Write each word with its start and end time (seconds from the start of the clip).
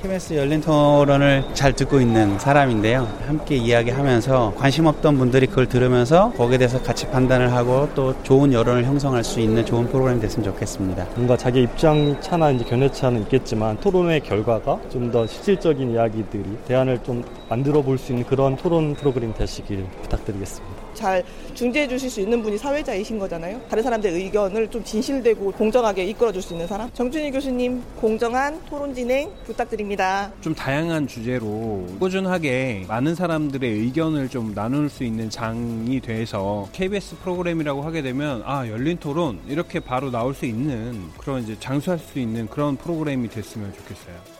KBS 0.00 0.34
열린 0.34 0.60
토론을 0.60 1.44
잘 1.54 1.72
듣고 1.72 2.00
있는 2.00 2.38
사람인데요. 2.38 3.08
함께 3.26 3.56
이야기하면서 3.56 4.54
관심 4.56 4.86
없던 4.86 5.18
분들이 5.18 5.48
그걸 5.48 5.66
들으면서 5.66 6.30
거기에 6.36 6.56
대해서 6.58 6.80
같이 6.80 7.08
판단을 7.08 7.52
하고 7.52 7.88
또 7.96 8.14
좋은 8.22 8.52
여론을 8.52 8.84
형성할 8.84 9.24
수 9.24 9.40
있는 9.40 9.66
좋은 9.66 9.88
프로그램이 9.88 10.20
됐으면 10.20 10.44
좋겠습니다. 10.44 11.04
뭔가 11.16 11.36
자기 11.36 11.62
입장 11.62 12.20
차나 12.20 12.52
이제 12.52 12.64
견해 12.64 12.88
차는 12.92 13.22
있겠지만 13.22 13.78
토론의 13.80 14.20
결과가 14.20 14.78
좀 14.92 15.08
더 15.10 15.26
실질적인 15.26 15.90
이야기들이 15.92 16.44
대안을 16.68 17.02
좀 17.02 17.24
만들어 17.48 17.80
볼 17.82 17.98
수 17.98 18.12
있는 18.12 18.24
그런 18.26 18.56
토론 18.56 18.94
프로그램 18.94 19.32
되시길 19.34 19.84
부탁드리겠습니다. 20.02 20.87
잘 20.98 21.22
중재해 21.54 21.86
주실 21.86 22.10
수 22.10 22.20
있는 22.20 22.42
분이 22.42 22.58
사회자이신 22.58 23.18
거잖아요. 23.20 23.60
다른 23.70 23.82
사람들의 23.84 24.20
의견을 24.24 24.68
좀 24.68 24.82
진실되고 24.82 25.52
공정하게 25.52 26.04
이끌어 26.06 26.32
줄 26.32 26.42
수 26.42 26.54
있는 26.54 26.66
사람. 26.66 26.90
정준희 26.92 27.30
교수님 27.30 27.82
공정한 27.96 28.60
토론 28.68 28.94
진행 28.94 29.30
부탁드립니다. 29.44 30.32
좀 30.40 30.54
다양한 30.54 31.06
주제로 31.06 31.84
꾸준하게 32.00 32.84
많은 32.88 33.14
사람들의 33.14 33.70
의견을 33.70 34.28
좀 34.28 34.54
나눌 34.54 34.88
수 34.88 35.04
있는 35.04 35.30
장이 35.30 36.00
돼서 36.00 36.68
KBS 36.72 37.16
프로그램이라고 37.18 37.82
하게 37.82 38.02
되면 38.02 38.42
아 38.44 38.66
열린 38.68 38.96
토론 38.98 39.38
이렇게 39.46 39.78
바로 39.80 40.10
나올 40.10 40.34
수 40.34 40.46
있는 40.46 41.08
그런 41.18 41.42
이제 41.42 41.56
장수할 41.60 41.98
수 41.98 42.18
있는 42.18 42.48
그런 42.48 42.76
프로그램이 42.76 43.28
됐으면 43.28 43.72
좋겠어요. 43.74 44.37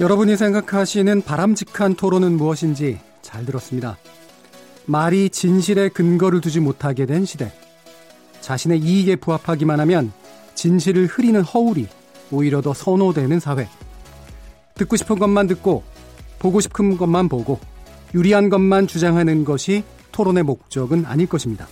여러분이 0.00 0.38
생각하시는 0.38 1.20
바람직한 1.20 1.94
토론은 1.94 2.38
무엇인지 2.38 2.98
잘 3.20 3.44
들었습니다. 3.44 3.98
말이 4.86 5.28
진실의 5.28 5.90
근거를 5.90 6.40
두지 6.40 6.60
못하게 6.60 7.04
된 7.04 7.26
시대. 7.26 7.52
자신의 8.40 8.80
이익에 8.80 9.16
부합하기만 9.16 9.78
하면 9.80 10.10
진실을 10.54 11.06
흐리는 11.06 11.42
허울이 11.42 11.86
오히려 12.30 12.62
더 12.62 12.72
선호되는 12.72 13.40
사회. 13.40 13.68
듣고 14.74 14.96
싶은 14.96 15.18
것만 15.18 15.48
듣고 15.48 15.82
보고 16.38 16.60
싶은 16.60 16.96
것만 16.96 17.28
보고 17.28 17.60
유리한 18.14 18.48
것만 18.48 18.86
주장하는 18.86 19.44
것이 19.44 19.84
토론의 20.12 20.44
목적은 20.44 21.04
아닐 21.04 21.26
것입니다. 21.26 21.68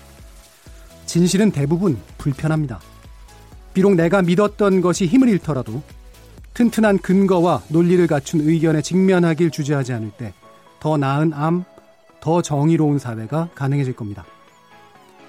진실은 1.06 1.50
대부분 1.50 1.96
불편합니다. 2.18 2.78
비록 3.72 3.94
내가 3.94 4.20
믿었던 4.20 4.82
것이 4.82 5.06
힘을 5.06 5.30
잃더라도 5.30 5.82
튼튼한 6.58 6.98
근거와 6.98 7.62
논리를 7.68 8.06
갖춘 8.06 8.40
의견에 8.40 8.82
직면하길 8.82 9.50
주저하지 9.50 9.92
않을 9.94 10.10
때 10.10 10.34
더 10.80 10.96
나은 10.96 11.32
암, 11.34 11.64
더 12.20 12.42
정의로운 12.42 12.98
사회가 12.98 13.50
가능해질 13.54 13.94
겁니다. 13.94 14.24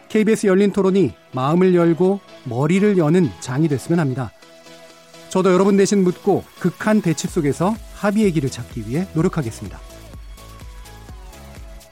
KBS 0.10 0.48
열린 0.48 0.72
토론이 0.72 1.14
마음을 1.34 1.76
열고 1.76 2.20
머리를 2.46 2.98
여는 2.98 3.30
장이 3.40 3.68
됐으면 3.68 4.00
합니다. 4.00 4.32
저도 5.30 5.54
여러분 5.54 5.78
대신 5.78 6.04
묻고 6.04 6.44
극한 6.60 7.02
대치 7.02 7.28
속에서 7.28 7.76
합의의 7.94 8.32
길을 8.32 8.50
찾기 8.50 8.88
위해 8.88 9.08
노력하겠습니다. 9.14 9.80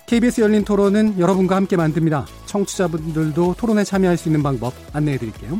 KBS 0.08 0.42
열린 0.42 0.64
토론은 0.64 1.20
여러분과 1.20 1.56
함께 1.56 1.76
만듭니다. 1.76 2.26
청취자분들도 2.46 3.56
토론에 3.58 3.84
참여할 3.84 4.18
수 4.18 4.30
있는 4.30 4.42
방법 4.42 4.74
안내해 4.94 5.18
드릴게요. 5.18 5.60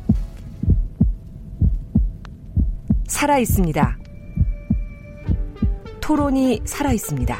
살아 3.11 3.37
있습니다. 3.39 3.99
토론이 5.99 6.61
살아 6.63 6.93
있습니다. 6.93 7.37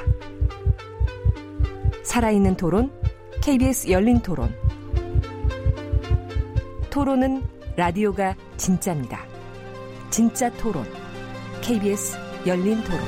살아있는 2.03 2.57
토론, 2.57 2.91
KBS 3.41 3.89
열린 3.89 4.19
토론. 4.19 4.53
토론은 6.89 7.41
라디오가 7.77 8.35
진짜입니다. 8.57 9.25
진짜 10.09 10.51
토론, 10.57 10.85
KBS 11.61 12.17
열린 12.45 12.83
토론. 12.83 12.99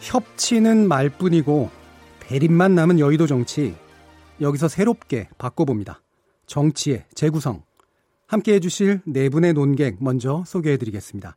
협치는 0.00 0.86
말뿐이고 0.86 1.70
대립만 2.20 2.76
남은 2.76 3.00
여의도 3.00 3.26
정치 3.26 3.74
여기서 4.40 4.68
새롭게 4.68 5.28
바꿔봅니다. 5.36 6.00
정치의 6.46 7.04
재구성. 7.14 7.62
함께 8.26 8.54
해 8.54 8.60
주실 8.60 9.00
네 9.04 9.28
분의 9.28 9.52
논객 9.52 9.96
먼저 10.00 10.42
소개해 10.46 10.76
드리겠습니다. 10.78 11.36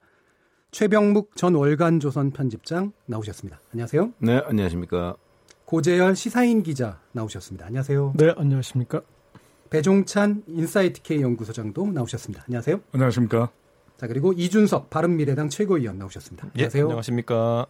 최병묵 0.72 1.36
전 1.36 1.56
월간조선 1.56 2.32
편집장 2.32 2.94
나오셨습니다. 3.06 3.60
안녕하세요. 3.74 4.14
네, 4.20 4.42
안녕하십니까. 4.46 5.16
고재열 5.66 6.16
시사인 6.16 6.64
기자 6.64 7.00
나오셨습니다. 7.12 7.66
안녕하세요. 7.66 8.14
네, 8.16 8.34
안녕하십니까. 8.36 9.02
배종찬 9.70 10.44
인사이트 10.48 11.02
K 11.04 11.22
연구소장도 11.22 11.92
나오셨습니다. 11.92 12.46
안녕하세요. 12.48 12.80
안녕하십니까. 12.92 13.52
자, 13.98 14.08
그리고 14.08 14.34
이준석 14.34 14.90
바른미래당 14.90 15.50
최고위원 15.50 16.00
나오셨습니다. 16.00 16.48
안녕하세요. 16.54 16.82
예, 16.82 16.86
안녕하십니까. 16.86 17.68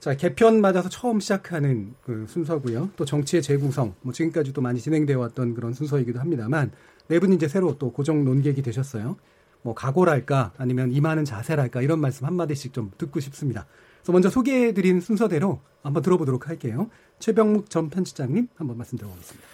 자, 0.00 0.16
개편 0.16 0.62
맞아서 0.62 0.88
처음 0.88 1.20
시작하는 1.20 1.94
그 2.02 2.24
순서고요. 2.26 2.88
또 2.96 3.04
정치의 3.04 3.42
재구성, 3.42 3.94
뭐 4.00 4.14
지금까지도 4.14 4.62
많이 4.62 4.80
진행되어 4.80 5.18
왔던 5.18 5.54
그런 5.54 5.74
순서이기도 5.74 6.18
합니다만 6.18 6.72
네 7.08 7.20
분이 7.20 7.36
이제 7.36 7.48
새로 7.48 7.76
또 7.76 7.92
고정 7.92 8.24
논객이 8.24 8.62
되셨어요. 8.62 9.16
뭐 9.60 9.74
각오랄까 9.74 10.52
아니면 10.56 10.90
임하는 10.90 11.26
자세랄까 11.26 11.82
이런 11.82 12.00
말씀 12.00 12.26
한 12.26 12.34
마디씩 12.34 12.72
좀 12.72 12.90
듣고 12.96 13.20
싶습니다. 13.20 13.66
그래서 13.98 14.12
먼저 14.12 14.30
소개해드린 14.30 15.02
순서대로 15.02 15.60
한번 15.82 16.02
들어보도록 16.02 16.48
할게요. 16.48 16.88
최병묵 17.18 17.68
전 17.68 17.90
편집장님 17.90 18.48
한번 18.56 18.78
말씀 18.78 18.96
들어보겠습니다. 18.96 19.46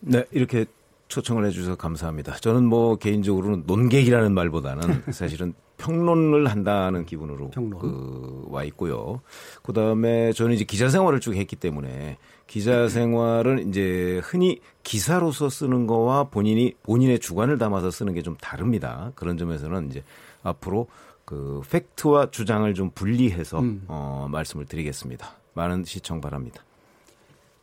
네, 0.00 0.24
이렇게 0.32 0.66
초청을 1.08 1.46
해주셔서 1.46 1.76
감사합니다. 1.76 2.36
저는 2.36 2.64
뭐 2.64 2.96
개인적으로는 2.96 3.64
논객이라는 3.66 4.34
말보다는 4.34 5.04
사실은 5.12 5.54
평론을 5.78 6.46
한다는 6.48 7.06
기분으로 7.06 7.50
평론. 7.50 7.80
그 7.80 8.44
와 8.50 8.64
있고요. 8.64 9.20
그 9.62 9.72
다음에 9.72 10.32
저는 10.32 10.54
이제 10.54 10.64
기자 10.64 10.88
생활을 10.88 11.20
쭉 11.20 11.34
했기 11.34 11.54
때문에 11.54 12.16
기자 12.46 12.88
생활은 12.88 13.68
이제 13.68 14.20
흔히 14.24 14.60
기사로서 14.82 15.50
쓰는 15.50 15.86
거와 15.86 16.24
본인이 16.24 16.74
본인의 16.82 17.18
주관을 17.18 17.58
담아서 17.58 17.90
쓰는 17.90 18.14
게 18.14 18.22
좀 18.22 18.36
다릅니다. 18.40 19.12
그런 19.16 19.36
점에서는 19.36 19.88
이제 19.90 20.02
앞으로 20.42 20.86
그 21.24 21.60
팩트와 21.70 22.30
주장을 22.30 22.72
좀 22.74 22.90
분리해서 22.94 23.60
음. 23.60 23.84
어, 23.86 24.28
말씀을 24.30 24.64
드리겠습니다. 24.64 25.30
많은 25.52 25.84
시청 25.84 26.20
바랍니다. 26.22 26.62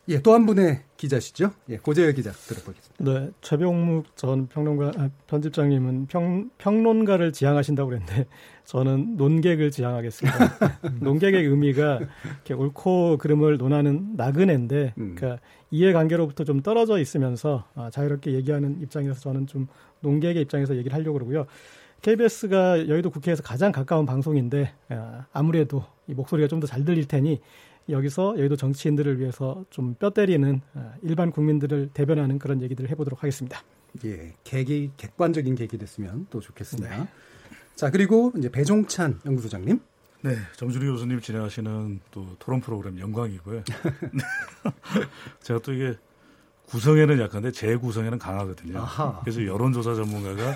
예, 0.08 0.22
또 0.22 0.34
한 0.34 0.46
분의 0.46 0.82
기자시죠? 0.98 1.52
예, 1.70 1.78
고재열 1.78 2.14
기자 2.14 2.32
들어보겠습니다. 2.32 3.04
네, 3.04 3.32
최병묵 3.42 4.16
전 4.16 4.48
평론가 4.48 4.92
아, 4.98 5.10
편집장님은 5.28 6.06
평 6.08 6.52
평론가를 6.60 7.32
지향하신다고 7.34 7.90
그랬는데 7.90 8.26
저는 8.66 9.18
논객을 9.18 9.72
지향하겠습니다. 9.72 10.38
논객의 11.02 11.46
의미가 11.46 12.00
이렇게 12.36 12.54
옳고 12.54 13.18
그름을 13.18 13.58
논하는 13.58 14.14
나그네인데, 14.16 14.94
음. 15.00 15.16
그러니까 15.18 15.42
이해관계로부터 15.72 16.44
좀 16.44 16.62
떨어져 16.62 17.00
있으면서 17.00 17.66
아, 17.74 17.90
자유롭게 17.90 18.32
얘기하는 18.34 18.82
입장이라서 18.82 19.20
저는 19.22 19.48
좀 19.48 19.68
논객의 20.02 20.44
입장에서 20.44 20.76
얘기를 20.76 20.94
하려고 20.96 21.14
그러고요. 21.14 21.48
KBS가 22.04 22.88
여의도 22.88 23.10
국회에서 23.10 23.42
가장 23.42 23.72
가까운 23.72 24.06
방송인데 24.06 24.72
아, 24.90 25.26
아무래도 25.34 25.84
이 26.08 26.14
목소리가 26.14 26.48
좀 26.48 26.60
더 26.60 26.68
잘 26.68 26.86
들릴 26.86 27.08
테니 27.08 27.42
여기서 27.90 28.36
여의도 28.38 28.56
정치인들을 28.56 29.20
위해서 29.20 29.64
좀 29.70 29.96
뼈 29.96 30.10
때리는 30.10 30.62
어, 30.74 30.94
일반 31.04 31.32
국민들을 31.32 31.90
대변하는 31.94 32.40
그런 32.40 32.62
얘기들을 32.62 32.90
해보도록 32.92 33.24
하겠습니다. 33.24 33.62
예, 34.04 34.34
계기 34.44 34.92
객관적인 34.98 35.56
계기 35.56 35.78
됐으면 35.78 36.28
또 36.30 36.40
좋겠습니다. 36.42 36.98
네. 36.98 37.08
자 37.76 37.90
그리고 37.92 38.32
이제 38.38 38.50
배종찬 38.50 39.22
연구소장님. 39.26 39.80
네, 40.22 40.36
정준희 40.58 40.86
교수님 40.88 41.22
진행하시는 41.22 42.00
또 42.12 42.26
토론 42.40 42.60
프로그램 42.60 43.00
영광이고요. 43.00 43.64
제가 45.44 45.60
또 45.60 45.74
이게 45.74 45.94
구성에는 46.68 47.20
약한데 47.20 47.52
재구성에는 47.52 48.18
강하거든요. 48.18 48.80
아하. 48.80 49.20
그래서 49.22 49.46
여론조사 49.46 49.94
전문가가 49.94 50.56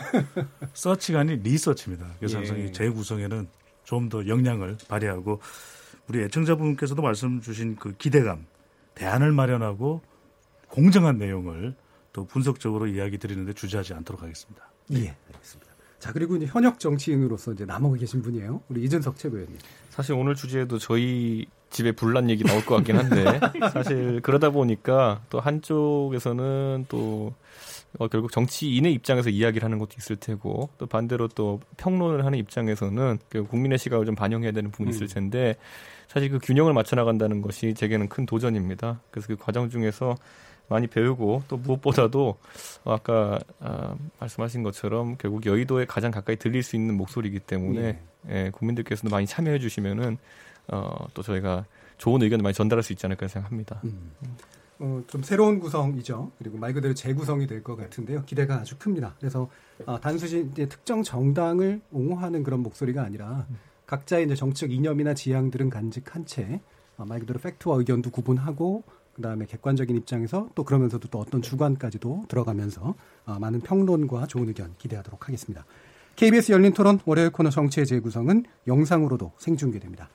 서치가 0.74 1.20
아닌 1.20 1.40
리서치입니다. 1.44 2.08
그래서 2.18 2.34
예. 2.34 2.38
항상 2.38 2.60
이 2.60 2.72
재구성에는 2.74 3.48
좀 3.84 4.10
더 4.10 4.28
역량을 4.28 4.78
발휘하고 4.88 5.40
우리 6.10 6.24
애청자분께서도 6.24 7.02
말씀 7.04 7.40
주신 7.40 7.76
그 7.76 7.96
기대감, 7.96 8.48
대안을 8.96 9.32
마련하고 9.32 10.02
공정한 10.68 11.18
내용을 11.20 11.76
또 12.12 12.26
분석적으로 12.26 12.88
이야기 12.88 13.20
드리는데 13.20 13.54
주저하지 13.54 13.94
않도록 13.94 14.24
하겠습니다. 14.24 14.72
예, 14.94 15.16
알겠습니다. 15.28 15.72
자 16.00 16.12
그리고 16.12 16.36
이제 16.36 16.48
현역 16.48 16.80
정치인으로서 16.80 17.54
이제 17.54 17.66
남아 17.66 17.94
계신 17.96 18.24
분이에요. 18.24 18.64
우리 18.70 18.84
이준석 18.84 19.18
최고위원님. 19.18 19.60
사실 19.92 20.16
오늘 20.16 20.34
주제도 20.34 20.80
저희 20.80 21.46
집에 21.70 21.92
불난 21.92 22.30
얘기 22.30 22.44
나올 22.44 22.66
것 22.66 22.76
같긴 22.76 22.98
한데 22.98 23.40
사실 23.74 24.22
그러다 24.22 24.50
보니까 24.50 25.22
또 25.30 25.40
한쪽에서는 25.40 26.86
또 26.90 27.34
어, 27.98 28.08
결국 28.08 28.32
정치인의 28.32 28.94
입장에서 28.94 29.30
이야기를 29.30 29.66
하는 29.66 29.80
것도 29.80 29.92
있을 29.98 30.16
테고 30.16 30.70
또 30.78 30.86
반대로 30.86 31.28
또 31.28 31.60
평론을 31.78 32.26
하는 32.26 32.38
입장에서는 32.38 33.18
그 33.30 33.44
국민의 33.46 33.78
시각을 33.80 34.06
좀 34.06 34.16
반영해야 34.16 34.52
되는 34.52 34.70
부분이 34.70 34.92
있을 34.92 35.04
음. 35.04 35.08
텐데 35.08 35.56
사실 36.08 36.30
그 36.30 36.40
균형을 36.40 36.74
맞춰 36.74 36.96
나간다는 36.96 37.42
것이 37.42 37.74
제게는 37.74 38.10
큰 38.10 38.26
도전입니다. 38.26 39.02
그래서 39.12 39.28
그 39.28 39.36
과정 39.36 39.70
중에서 39.70 40.16
많이 40.68 40.86
배우고 40.88 41.44
또 41.48 41.58
무엇보다도 41.58 42.38
아까 42.86 43.40
아, 43.60 43.96
말씀하신 44.20 44.64
것처럼 44.64 45.18
결국 45.18 45.46
여의도에 45.46 45.86
가장 45.86 46.12
가까이 46.12 46.36
들릴 46.36 46.62
수 46.62 46.76
있는 46.76 46.96
목소리이기 46.96 47.40
때문에 47.40 47.82
네. 47.82 48.00
예, 48.30 48.50
국민들께서도 48.52 49.10
많이 49.10 49.26
참여해 49.26 49.60
주시면은 49.60 50.18
어, 50.72 51.08
또 51.14 51.22
저희가 51.22 51.66
좋은 51.98 52.22
의견을 52.22 52.44
많이 52.44 52.54
전달할 52.54 52.84
수 52.84 52.94
있지 52.94 53.06
않을까 53.06 53.28
생각합니다. 53.28 53.82
음. 53.84 54.12
어, 54.80 55.02
좀 55.08 55.22
새로운 55.24 55.60
구성이죠. 55.60 56.32
그리고 56.38 56.58
말 56.58 56.74
그대로 56.74 56.94
재구성이 56.94 57.48
될 57.48 57.62
것 57.64 57.76
같은데요. 57.76 58.24
기대가 58.26 58.56
아주 58.56 58.78
큽니다. 58.78 59.16
그래서 59.20 59.50
어, 59.86 60.00
단순히 60.00 60.54
특정 60.54 61.04
정당을 61.04 61.82
옹호하는 61.92 62.44
그런 62.44 62.62
목소리가 62.62 63.04
아니라 63.04 63.46
각자의 63.88 64.26
이제 64.26 64.36
정치적 64.36 64.72
이념이나 64.72 65.14
지향들은 65.14 65.70
간직한 65.70 66.26
채 66.26 66.62
어, 66.98 67.06
말 67.06 67.20
그대로 67.20 67.40
팩트와 67.40 67.78
의견도 67.78 68.12
구분하고 68.12 68.84
그다음에 69.16 69.46
객관적인 69.46 69.98
입장에서 69.98 70.48
또 70.56 70.64
그러면서도 70.64 71.10
또 71.10 71.20
어떤 71.20 71.42
주관까지도 71.42 72.26
들어가면서 72.30 72.96
어, 73.26 73.38
많은 73.38 73.60
평론과 73.60 74.28
좋은 74.28 74.48
의견 74.48 74.74
기대하도록 74.78 75.28
하겠습니다. 75.28 75.66
KBS 76.16 76.54
열린 76.54 76.72
토론 76.74 77.00
월요일 77.06 77.32
코너 77.32 77.50
정치의 77.50 77.86
재구성은 77.86 78.46
영상으로도 78.68 79.34
생중계됩니다. 79.38 80.10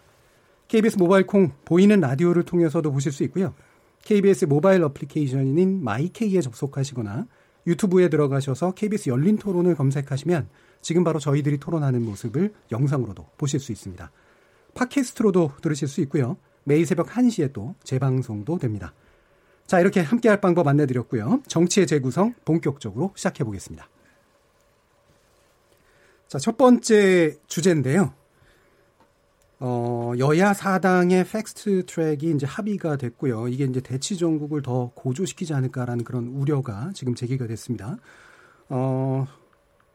KBS 0.69 0.99
모바일 0.99 1.27
콩 1.27 1.53
보이는 1.65 1.99
라디오를 2.01 2.43
통해서도 2.45 2.91
보실 2.93 3.13
수 3.13 3.23
있고요. 3.25 3.55
KBS 4.03 4.47
모바일 4.47 4.83
어플리케이션인 4.83 5.83
마이케이에 5.83 6.41
접속하시거나 6.41 7.27
유튜브에 7.67 8.09
들어가셔서 8.09 8.73
KBS 8.73 9.09
열린 9.09 9.39
토론을 9.39 9.75
검색하시면 9.75 10.49
지금 10.83 11.03
바로 11.05 11.19
저희들이 11.19 11.59
토론하는 11.59 12.05
모습을 12.05 12.53
영상으로도 12.71 13.27
보실 13.39 13.61
수 13.61 13.73
있습니다. 13.73 14.11
팟캐스트로도 14.75 15.53
들으실 15.63 15.89
수 15.89 16.01
있고요. 16.03 16.37
매일 16.65 16.85
새벽 16.85 17.09
1시에 17.09 17.53
또 17.53 17.75
재방송도 17.85 18.59
됩니다. 18.59 18.93
자, 19.67 19.81
이렇게 19.81 20.01
함께 20.01 20.29
할 20.29 20.41
방법 20.41 20.69
안내드렸고요. 20.69 21.43
정치의 21.47 21.87
재구성 21.87 22.35
본격적으로 22.45 23.13
시작해 23.15 23.45
보겠습니다. 23.45 23.89
자, 26.29 26.39
첫 26.39 26.57
번째 26.59 27.39
주제인데요. 27.47 28.13
어, 29.61 30.13
여야 30.19 30.53
사당의 30.53 31.25
패스트 31.25 31.87
트랙이 31.87 32.33
이제 32.35 32.47
합의가 32.47 32.97
됐고요. 32.97 33.49
이게 33.49 33.65
이제 33.65 33.81
대치 33.81 34.17
정국을 34.17 34.63
더 34.63 34.91
고조시키지 34.95 35.55
않을까라는 35.55 36.05
그런 36.05 36.29
우려가 36.29 36.91
지금 36.95 37.15
제기가 37.15 37.47
됐습니다. 37.47 37.97
어, 38.69 39.27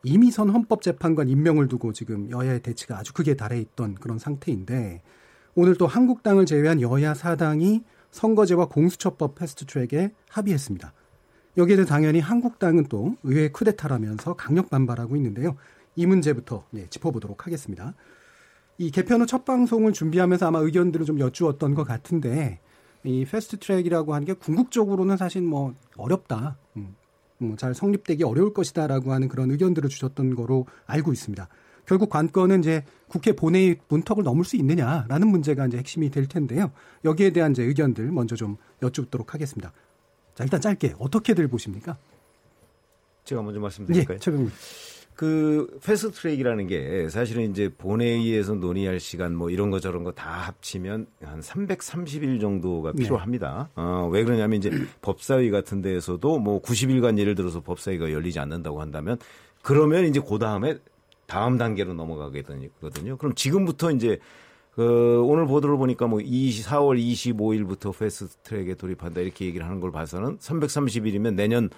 이미선 0.04 0.50
헌법재판관 0.50 1.28
임명을 1.28 1.68
두고 1.68 1.92
지금 1.92 2.32
여야의 2.32 2.62
대치가 2.62 2.98
아주 2.98 3.14
극에 3.14 3.36
달해 3.36 3.60
있던 3.60 3.96
그런 3.96 4.18
상태인데 4.18 5.02
오늘 5.56 5.76
또 5.76 5.88
한국당을 5.88 6.46
제외한 6.46 6.80
여야 6.82 7.14
사당이 7.14 7.84
선거제와 8.12 8.68
공수처법 8.68 9.36
패스트 9.36 9.66
트랙에 9.66 10.12
합의했습니다. 10.30 10.94
여기에 11.58 11.76
대해 11.76 11.86
당연히 11.86 12.20
한국당은 12.20 12.86
또 12.86 13.18
의회 13.24 13.50
쿠데타라면서 13.50 14.36
강력 14.36 14.70
반발하고 14.70 15.16
있는데요. 15.18 15.58
이 15.96 16.06
문제부터 16.06 16.64
네, 16.70 16.88
짚어보도록 16.90 17.46
하겠습니다. 17.46 17.94
이 18.80 18.92
개편 18.92 19.22
후 19.22 19.26
첫 19.26 19.44
방송을 19.44 19.92
준비하면서 19.92 20.48
아마 20.48 20.60
의견들을 20.60 21.06
좀 21.06 21.20
여쭈었던 21.20 21.76
것 21.76 21.84
같은데 21.84 22.60
이 23.04 23.26
패스트 23.26 23.58
트랙이라고 23.58 24.14
하는 24.14 24.26
게 24.26 24.34
궁극적으로는 24.34 25.18
사실 25.18 25.42
뭐 25.42 25.74
어렵다. 25.98 26.58
음, 26.78 26.96
뭐잘 27.40 27.76
성립되기 27.76 28.24
어려울 28.24 28.54
것이다라고 28.54 29.12
하는 29.12 29.28
그런 29.28 29.52
의견들을 29.52 29.90
주셨던 29.90 30.34
거로 30.36 30.66
알고 30.86 31.12
있습니다. 31.12 31.48
결국 31.86 32.10
관건은 32.10 32.60
이제 32.60 32.86
국회 33.10 33.34
본회의 33.34 33.78
문턱을 33.90 34.24
넘을 34.24 34.46
수 34.46 34.56
있느냐라는 34.56 35.28
문제가 35.28 35.66
이제 35.68 35.78
핵심이 35.78 36.10
될 36.10 36.28
텐데요. 36.28 36.72
여기에 37.04 37.32
대한 37.32 37.52
이제 37.52 37.64
의견들 37.64 38.12
먼저 38.12 38.36
좀 38.36 38.58
여쭙도록 38.82 39.34
하겠습니다. 39.34 39.74
자, 40.36 40.44
일단 40.46 40.62
짧게 40.62 40.96
어떻게들 41.00 41.48
보십니까? 41.50 41.98
제가 43.26 43.42
먼저 43.42 43.60
말씀드릴까요? 43.60 44.16
예, 44.16 44.20
최근 44.20 44.50
그 45.20 45.68
패스트 45.84 46.14
트랙이라는 46.14 46.68
게 46.68 47.10
사실은 47.10 47.52
이제 47.52 47.68
본회의에서 47.78 48.54
논의할 48.54 49.02
시간 49.02 49.36
뭐 49.36 49.50
이런 49.50 49.70
거 49.70 49.82
저런 49.82 50.06
거 50.06 50.14
다 50.14 50.30
합치면 50.30 51.08
한 51.22 51.42
330일 51.42 52.40
정도가 52.40 52.94
네. 52.96 53.04
필요합니다. 53.04 53.70
네. 53.76 53.82
어, 53.82 54.08
왜 54.10 54.24
그러냐면 54.24 54.60
이제 54.60 54.70
법사위 55.02 55.50
같은 55.52 55.82
데에서도 55.82 56.40
뭐 56.40 56.62
90일간 56.62 57.18
예를 57.18 57.36
들어서 57.36 57.60
법사위가 57.60 58.14
열리지 58.14 58.40
않는다고 58.40 58.80
한다면 58.80 59.18
그러면 59.62 60.06
이제 60.06 60.22
그 60.26 60.40
다음에 60.40 60.78
다음 61.26 61.58
단계로 61.58 61.94
넘어가게 61.96 62.44
되거든요. 62.44 63.18
그럼 63.18 63.36
지금부터 63.36 63.92
이제 63.92 64.20
그 64.72 65.22
오늘 65.26 65.48
보도를 65.48 65.76
보니까 65.76 66.08
뭐 66.08 66.22
20, 66.22 66.66
4월 66.66 66.98
25일부터 66.98 67.98
패스트 67.98 68.38
트랙에 68.44 68.76
돌입한다 68.76 69.20
이렇게 69.20 69.48
얘기를 69.48 69.66
하는 69.66 69.82
걸 69.82 69.92
봐서는 69.92 70.38
330일이면 70.38 71.34
내년 71.34 71.70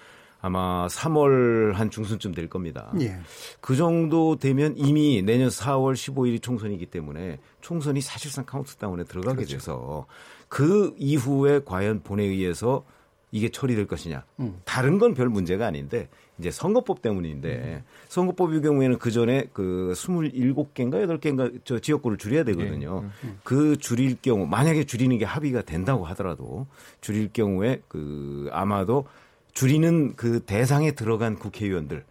아마 0.42 0.88
3월 0.88 1.74
한 1.74 1.90
중순쯤 1.92 2.34
될 2.34 2.50
겁니다. 2.50 2.92
예. 3.00 3.16
그 3.62 3.76
정도 3.76 4.36
되면 4.38 4.76
이미 4.76 5.22
내년 5.22 5.50
4월 5.50 5.94
15일이 5.94 6.42
총선이기 6.42 6.88
때문에 6.88 7.40
총선이 7.62 8.02
사실상 8.02 8.46
카운트다운에 8.46 9.04
들어가게 9.04 9.36
그렇죠. 9.38 9.54
돼서 9.58 10.06
그 10.50 10.94
이후에 10.98 11.62
과연 11.64 12.02
본회의에서 12.02 12.84
이게 13.32 13.50
처리될 13.50 13.88
것이냐. 13.88 14.26
음. 14.42 14.60
다른 14.66 14.98
건 14.98 15.14
별 15.14 15.30
문제가 15.30 15.66
아닌데 15.68 16.10
이제 16.38 16.52
선거법 16.52 17.02
때문인데 17.02 17.56
음. 17.56 17.84
선거법의 18.10 18.62
경우에는 18.62 18.98
그 18.98 19.12
전에 19.12 19.46
그 19.54 19.94
27개인가 19.96 21.06
8개인가 21.20 21.60
저 21.64 21.80
지역구를 21.80 22.18
줄여야 22.18 22.44
되거든요. 22.46 23.02
네. 23.02 23.08
음. 23.24 23.40
그 23.44 23.78
줄일 23.78 24.18
경우 24.22 24.46
만약에 24.48 24.84
줄이는 24.86 25.18
게 25.18 25.24
합의가 25.26 25.62
된다고 25.62 26.04
하더라도 26.08 26.66
줄일 27.00 27.32
경우에 27.32 27.82
그 27.88 28.50
아마도 28.52 29.06
줄이는 29.54 30.16
그 30.16 30.42
대상에 30.42 30.92
들어간 30.92 31.36
국회의원들 31.36 32.06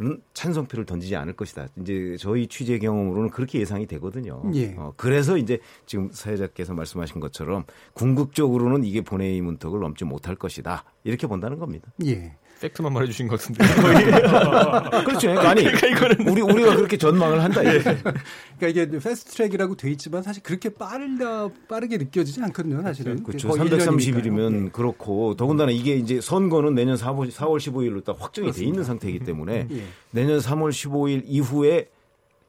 은 0.00 0.20
찬성표를 0.32 0.86
던지지 0.86 1.14
않을 1.14 1.34
것이다. 1.34 1.68
이제 1.80 2.16
저희 2.18 2.48
취재 2.48 2.80
경험으로는 2.80 3.30
그렇게 3.30 3.60
예상이 3.60 3.86
되거든요. 3.86 4.42
예. 4.52 4.74
어, 4.76 4.92
그래서 4.96 5.36
이제 5.36 5.60
지금 5.86 6.10
사회자께서 6.10 6.74
말씀하신 6.74 7.20
것처럼 7.20 7.64
궁극적으로는 7.92 8.82
이게 8.82 9.02
본회의 9.02 9.40
문턱을 9.40 9.78
넘지 9.78 10.04
못할 10.04 10.34
것이다. 10.34 10.82
이렇게 11.04 11.28
본다는 11.28 11.60
겁니다. 11.60 11.92
예. 12.06 12.34
팩트만 12.64 12.92
말해주신 12.94 13.28
것 13.28 13.40
같은데. 13.40 13.64
그렇죠. 15.04 15.28
그러니까 15.28 15.50
아니, 15.50 15.64
그러니까 15.64 15.86
이거는 15.86 16.28
우리 16.28 16.40
우리가 16.40 16.76
그렇게 16.76 16.96
전망을 16.96 17.42
한다. 17.42 17.62
예. 17.64 17.78
그러니까 17.80 18.68
이게 18.68 18.88
패스트 18.90 19.32
트랙이라고 19.32 19.76
돼 19.76 19.90
있지만 19.90 20.22
사실 20.22 20.42
그렇게 20.42 20.70
빠르다 20.70 21.50
빠르게 21.68 21.98
느껴지지 21.98 22.40
않거든요. 22.42 22.82
사실은. 22.82 23.22
그렇죠. 23.22 23.48
330일이면 23.50 24.72
그렇고 24.72 25.34
더군다나 25.36 25.72
이게 25.72 25.94
이제 25.96 26.20
선거는 26.20 26.74
내년 26.74 26.96
4월, 26.96 27.30
4월 27.30 27.58
15일로 27.58 28.02
딱 28.02 28.16
확정이 28.18 28.46
그렇습니다. 28.46 28.58
돼 28.58 28.64
있는 28.64 28.84
상태이기 28.84 29.20
때문에 29.20 29.68
예. 29.70 29.82
내년 30.10 30.38
3월 30.38 30.70
15일 30.70 31.22
이후에 31.26 31.88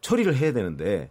처리를 0.02 0.36
해야 0.38 0.54
되는데 0.54 1.10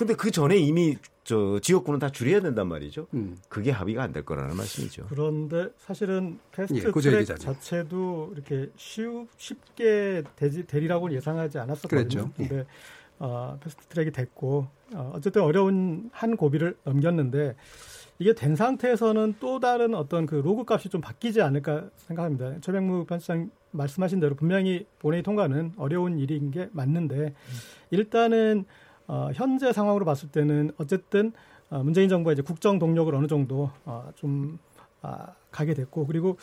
근데 0.00 0.14
그 0.14 0.30
전에 0.30 0.56
이미 0.56 0.96
저 1.24 1.60
지역구는 1.60 2.00
다 2.00 2.08
줄여야 2.10 2.40
된단 2.40 2.68
말이죠. 2.68 3.06
음. 3.12 3.36
그게 3.50 3.70
합의가 3.70 4.02
안 4.02 4.14
될 4.14 4.24
거라는 4.24 4.56
말씀이죠. 4.56 5.04
그런데 5.10 5.68
사실은 5.76 6.38
패스트 6.52 6.78
예, 6.78 6.90
트랙 6.90 7.26
자체도 7.38 8.32
이렇게 8.34 8.70
쉬우, 8.76 9.26
쉽게 9.36 10.22
되지, 10.36 10.66
되리라고 10.66 11.12
예상하지 11.12 11.58
않았었거든요. 11.58 12.08
그랬죠. 12.08 12.30
근데 12.34 12.56
예. 12.60 12.66
어, 13.18 13.58
패스트 13.62 13.88
트랙이 13.88 14.12
됐고 14.12 14.68
어, 14.94 15.12
어쨌든 15.14 15.42
어려운 15.42 16.08
한 16.14 16.34
고비를 16.38 16.76
넘겼는데 16.84 17.54
이게 18.18 18.34
된 18.34 18.56
상태에서는 18.56 19.34
또 19.38 19.60
다른 19.60 19.94
어떤 19.94 20.24
그 20.24 20.36
로그 20.36 20.64
값이 20.66 20.88
좀 20.88 21.02
바뀌지 21.02 21.42
않을까 21.42 21.90
생각합니다. 21.98 22.58
최병묵 22.62 23.04
편집장 23.04 23.50
말씀하신 23.72 24.18
대로 24.18 24.34
분명히 24.34 24.86
본회의 24.98 25.22
통과는 25.22 25.74
어려운 25.76 26.18
일인 26.18 26.50
게 26.50 26.70
맞는데 26.72 27.16
음. 27.16 27.34
일단은 27.90 28.64
어, 29.10 29.30
현재 29.34 29.72
상황으로 29.72 30.04
봤을 30.04 30.28
때는 30.28 30.70
어쨌든 30.78 31.32
어, 31.68 31.82
문재인 31.82 32.08
정부가 32.08 32.32
이제 32.32 32.42
국정 32.42 32.78
동력을 32.78 33.12
어느 33.12 33.26
정도 33.26 33.68
어, 33.84 34.08
좀 34.14 34.60
아, 35.02 35.34
가게 35.50 35.74
됐고 35.74 36.06
그리고 36.06 36.36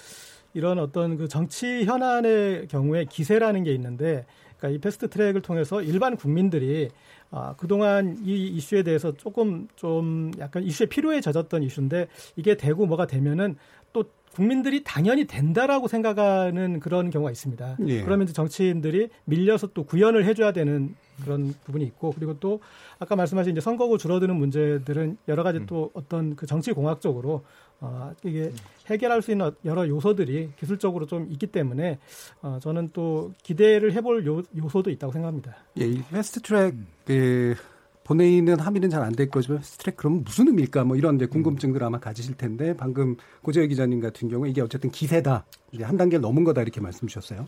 이런 0.53 0.77
어떤 0.77 1.15
그 1.15 1.29
정치 1.29 1.85
현안의 1.85 2.67
경우에 2.67 3.05
기세라는 3.05 3.63
게 3.63 3.73
있는데 3.73 4.25
그러니까 4.57 4.75
이 4.75 4.81
패스트 4.81 5.09
트랙을 5.09 5.41
통해서 5.41 5.81
일반 5.81 6.17
국민들이 6.17 6.89
아, 7.31 7.55
그동안 7.57 8.17
이 8.25 8.47
이슈에 8.47 8.83
대해서 8.83 9.13
조금 9.13 9.69
좀 9.77 10.31
약간 10.37 10.63
이슈에 10.63 10.87
필요해 10.87 11.21
져졌던 11.21 11.63
이슈인데 11.63 12.07
이게 12.35 12.57
되고 12.57 12.85
뭐가 12.85 13.07
되면은 13.07 13.55
또 13.93 14.03
국민들이 14.33 14.83
당연히 14.83 15.23
된다라고 15.23 15.87
생각하는 15.87 16.81
그런 16.81 17.11
경우가 17.11 17.31
있습니다. 17.31 17.77
예. 17.87 18.01
그러면 18.03 18.25
이제 18.25 18.33
정치인들이 18.33 19.07
밀려서 19.23 19.67
또 19.67 19.85
구현을 19.85 20.25
해줘야 20.25 20.51
되는 20.51 20.95
그런 21.23 21.53
부분이 21.65 21.83
있고 21.85 22.13
그리고 22.13 22.39
또 22.39 22.59
아까 22.99 23.15
말씀하신 23.15 23.53
이제 23.53 23.61
선거구 23.61 23.97
줄어드는 23.97 24.35
문제들은 24.35 25.17
여러 25.27 25.43
가지 25.43 25.59
음. 25.59 25.65
또 25.65 25.91
어떤 25.93 26.35
그 26.35 26.45
정치 26.45 26.71
공학적으로 26.71 27.43
어, 27.79 28.11
이게 28.23 28.51
해결할 28.87 29.21
수 29.21 29.31
있는 29.31 29.51
여러 29.63 29.87
요소들이 29.87 30.51
기술적으로 30.59 31.05
좀 31.05 31.27
있기 31.29 31.47
때문에 31.47 31.99
어, 32.41 32.57
저는 32.61 32.89
또 32.93 33.33
기대를 33.43 33.93
해볼 33.93 34.25
요, 34.25 34.41
요소도 34.57 34.89
있다고 34.89 35.13
생각합니다. 35.13 35.55
예, 35.79 35.85
이 35.87 36.01
패스트 36.09 36.41
트랙 36.41 36.73
그 37.05 37.55
본회의는 38.03 38.59
합의는 38.59 38.89
잘 38.89 39.03
안 39.03 39.13
될 39.13 39.29
거지만 39.29 39.59
패스트 39.59 39.77
트랙 39.83 39.97
그러면 39.97 40.23
무슨 40.23 40.47
의미일까 40.47 40.85
뭐 40.85 40.95
이런 40.95 41.17
이제 41.17 41.25
궁금증들 41.27 41.83
아마 41.83 41.99
가지실 41.99 42.35
텐데 42.35 42.75
방금 42.75 43.15
고재열 43.43 43.67
기자님 43.69 43.99
같은 43.99 44.27
경우 44.29 44.47
이게 44.47 44.61
어쨌든 44.61 44.89
기세다 44.89 45.45
한 45.81 45.97
단계 45.97 46.17
넘은 46.17 46.45
거다 46.45 46.61
이렇게 46.63 46.81
말씀 46.81 47.07
주셨어요. 47.07 47.45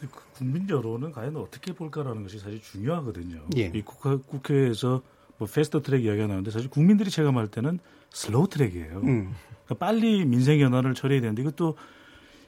그 0.00 0.20
국민 0.34 0.68
여론은 0.68 1.12
과연 1.12 1.36
어떻게 1.36 1.72
볼까라는 1.72 2.22
것이 2.22 2.38
사실 2.38 2.60
중요하거든요. 2.62 3.42
예. 3.56 3.72
이 3.74 3.82
국회, 3.82 4.16
국회에서 4.16 5.02
뭐 5.38 5.46
패스트 5.46 5.82
트랙 5.82 6.04
이야기가 6.04 6.26
나오는데 6.26 6.50
사실 6.50 6.70
국민들이 6.70 7.10
체감할 7.10 7.48
때는 7.48 7.78
slow 8.10 8.48
track이에요. 8.48 8.98
음. 8.98 9.34
그러니까 9.64 9.74
빨리 9.78 10.24
민생 10.24 10.60
현안을 10.60 10.94
처리해야 10.94 11.20
되는데 11.20 11.42
이것도 11.42 11.76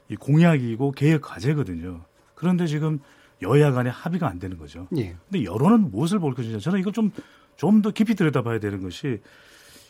이 0.09 0.15
공약이고 0.15 0.91
개혁 0.91 1.21
과제거든요. 1.21 2.01
그런데 2.35 2.67
지금 2.67 2.99
여야 3.41 3.71
간에 3.71 3.89
합의가 3.89 4.27
안 4.27 4.39
되는 4.39 4.57
거죠. 4.57 4.87
예. 4.97 5.15
근데 5.29 5.43
여론은 5.43 5.91
무엇을 5.91 6.19
볼 6.19 6.33
것이냐. 6.33 6.59
저는 6.59 6.79
이걸 6.79 6.93
좀 6.93 7.11
좀 7.57 7.81
더 7.81 7.91
깊이 7.91 8.15
들여다봐야 8.15 8.59
되는 8.59 8.81
것이 8.81 9.19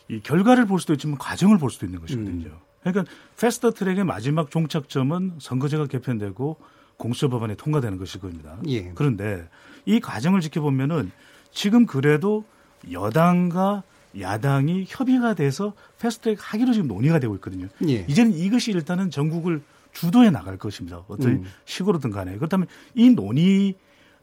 이 0.08 0.20
결과를 0.20 0.66
볼 0.66 0.80
수도 0.80 0.92
있지만 0.92 1.18
과정을 1.18 1.58
볼 1.58 1.70
수도 1.70 1.86
있는 1.86 2.00
것이거든요. 2.00 2.46
음. 2.46 2.58
그러니까 2.82 3.04
패스트 3.40 3.72
트랙의 3.72 4.04
마지막 4.04 4.50
종착점은 4.50 5.38
선거제가 5.40 5.86
개편되고 5.86 6.58
공수처법안이 6.96 7.56
통과되는 7.56 7.98
겁니다. 7.98 8.56
예. 8.68 8.92
그런데 8.94 9.48
이 9.86 10.00
과정을 10.00 10.40
지켜보면은 10.40 11.10
지금 11.52 11.86
그래도 11.86 12.44
여당과 12.90 13.82
야당이 14.18 14.84
협의가 14.86 15.34
돼서 15.34 15.72
패스트트랙 15.98 16.38
하기로 16.40 16.72
지금 16.72 16.88
논의가 16.88 17.18
되고 17.18 17.34
있거든요. 17.36 17.68
예. 17.88 18.04
이제는 18.08 18.32
이것이 18.32 18.70
일단은 18.70 19.10
전국을 19.10 19.62
주도해 19.92 20.30
나갈 20.30 20.56
것입니다. 20.56 21.02
어떤 21.08 21.28
음. 21.28 21.44
식으로든 21.64 22.10
간에. 22.10 22.36
그렇다면 22.36 22.66
이 22.94 23.10
논의 23.10 23.74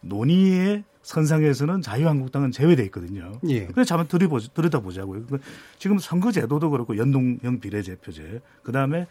논의의 0.01 0.84
선상에서는 1.04 1.82
자유한국당은 1.82 2.51
제외돼 2.51 2.84
있거든요. 2.86 3.40
예. 3.50 3.66
그래서 3.68 3.84
잠깐 3.86 4.08
들여다보자고요. 4.08 5.25
그러니까 5.25 5.50
지금 5.80 5.98
선거제도도 5.98 6.70
그렇고 6.70 6.98
연동형 6.98 7.60
비례제표제, 7.60 8.42
그 8.63 8.72
다음에 8.72 9.08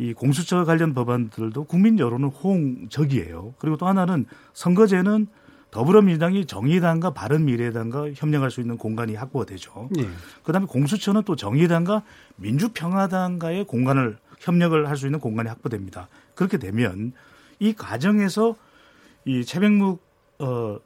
이 0.00 0.14
공수처 0.14 0.64
관련 0.64 0.94
법안들도 0.94 1.64
국민 1.64 1.98
여론은 1.98 2.30
호응적이에요. 2.30 3.52
그리고 3.58 3.76
또 3.76 3.86
하나는 3.86 4.24
선거제는 4.54 5.26
더불어민주당이 5.70 6.46
정의당과 6.46 7.10
바른미래당과 7.10 8.12
협력할 8.14 8.50
수 8.50 8.62
있는 8.62 8.78
공간이 8.78 9.14
확보가 9.14 9.44
되죠. 9.44 9.90
예. 9.98 10.08
그다음에 10.42 10.66
공수처는 10.66 11.24
또 11.24 11.36
정의당과 11.36 12.02
민주평화당과의 12.36 13.66
공간을 13.66 14.16
협력을 14.38 14.88
할 14.88 14.96
수 14.96 15.06
있는 15.06 15.20
공간이 15.20 15.50
확보됩니다. 15.50 16.08
그렇게 16.34 16.56
되면 16.56 17.12
이 17.58 17.74
과정에서 17.74 18.56
이 19.26 19.44
최백묵 19.44 20.02
어 20.38 20.78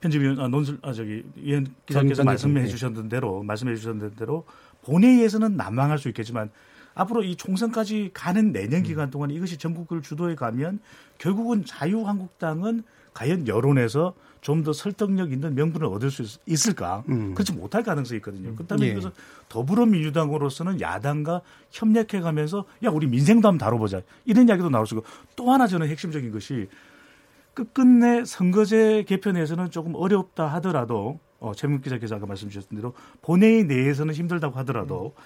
편집위원 0.00 0.40
아 0.40 0.48
논술 0.48 0.78
아 0.80 0.94
저기 0.94 1.22
위원 1.36 1.66
기자께서 1.84 2.24
말씀해 2.24 2.62
예. 2.62 2.66
주셨던 2.66 3.10
대로 3.10 3.42
말씀해 3.42 3.76
주셨던 3.76 4.14
대로 4.16 4.46
본회의에서는 4.84 5.54
난망할 5.58 5.98
수 5.98 6.08
있겠지만 6.08 6.50
앞으로 6.96 7.22
이 7.22 7.36
총선까지 7.36 8.10
가는 8.12 8.50
내년 8.52 8.82
기간 8.82 9.10
동안 9.10 9.30
이것이 9.30 9.58
전국을 9.58 10.02
주도해 10.02 10.34
가면 10.34 10.80
결국은 11.18 11.64
자유한국당은 11.64 12.82
과연 13.14 13.46
여론에서 13.46 14.14
좀 14.46 14.62
더 14.62 14.72
설득력 14.72 15.32
있는 15.32 15.56
명분을 15.56 15.88
얻을 15.88 16.08
수 16.08 16.22
있 16.46 16.68
을까? 16.68 17.02
음. 17.08 17.34
그렇지 17.34 17.52
못할 17.52 17.82
가능성이 17.82 18.18
있거든요. 18.18 18.54
그렇다면 18.54 18.86
예. 18.86 18.92
이것은 18.92 19.10
더불어민주당으로서는 19.48 20.80
야당과 20.80 21.40
협력해 21.72 22.20
가면서 22.20 22.64
야, 22.84 22.90
우리 22.90 23.08
민생도 23.08 23.48
한번 23.48 23.58
다뤄보자. 23.58 24.02
이런 24.24 24.48
이야기도 24.48 24.70
나올 24.70 24.86
수 24.86 24.94
있고 24.94 25.04
또 25.34 25.50
하나 25.50 25.66
저는 25.66 25.88
핵심적인 25.88 26.30
것이 26.30 26.68
끝끝내 27.54 28.24
선거제 28.24 29.04
개편에서는 29.08 29.70
조금 29.72 29.96
어렵다 29.96 30.46
하더라도 30.54 31.18
어, 31.40 31.52
최문 31.54 31.80
기자께서 31.80 32.14
아까 32.14 32.26
말씀 32.26 32.48
주셨던 32.48 32.76
대로 32.76 32.94
본회의 33.22 33.64
내에서는 33.64 34.14
힘들다고 34.14 34.56
하더라도 34.60 35.14
음. 35.16 35.20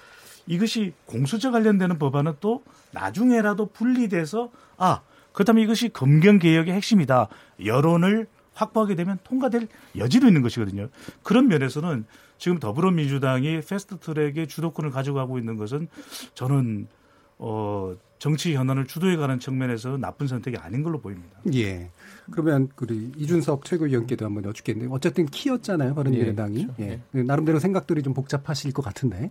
이것이 0.51 0.93
공수처 1.07 1.53
관련되는 1.53 2.01
법안은 2.01 2.35
또 2.41 2.65
나중에라도 2.91 3.67
분리돼서 3.67 4.51
아 4.77 5.01
그렇다면 5.33 5.63
이것이 5.63 5.91
검경 5.91 6.41
개혁의 6.41 6.75
핵심이다. 6.75 7.29
여론을 7.65 8.27
확보하게 8.55 8.97
되면 8.97 9.19
통과될 9.23 9.69
여지도 9.97 10.27
있는 10.27 10.43
것이거든요. 10.43 10.89
그런 11.23 11.47
면에서는 11.47 12.05
지금 12.37 12.59
더불어민주당이 12.59 13.61
패스트트랙의 13.61 14.49
주도권을 14.49 14.91
가져가고 14.91 15.39
있는 15.39 15.57
것은 15.57 15.87
저는 16.35 16.89
어 17.39 17.95
정치 18.19 18.57
현안을 18.57 18.87
주도해가는 18.87 19.39
측면에서 19.39 19.99
나쁜 19.99 20.27
선택이 20.27 20.57
아닌 20.57 20.83
걸로 20.83 21.01
보입니다. 21.01 21.39
예. 21.55 21.91
그러면 22.33 22.69
우리 22.81 23.13
이준석 23.17 23.65
최고위원께도 23.65 24.25
한번 24.27 24.45
여쭙겠는데 24.47 24.93
어쨌든 24.93 25.27
키였잖아요 25.27 25.95
바른미래당이. 25.95 26.59
예, 26.59 26.65
그렇죠. 26.65 26.83
예. 26.83 27.01
예. 27.15 27.23
나름대로 27.23 27.61
생각들이 27.61 28.03
좀 28.03 28.15
복잡하실 28.15 28.73
것 28.73 28.83
같은데. 28.83 29.31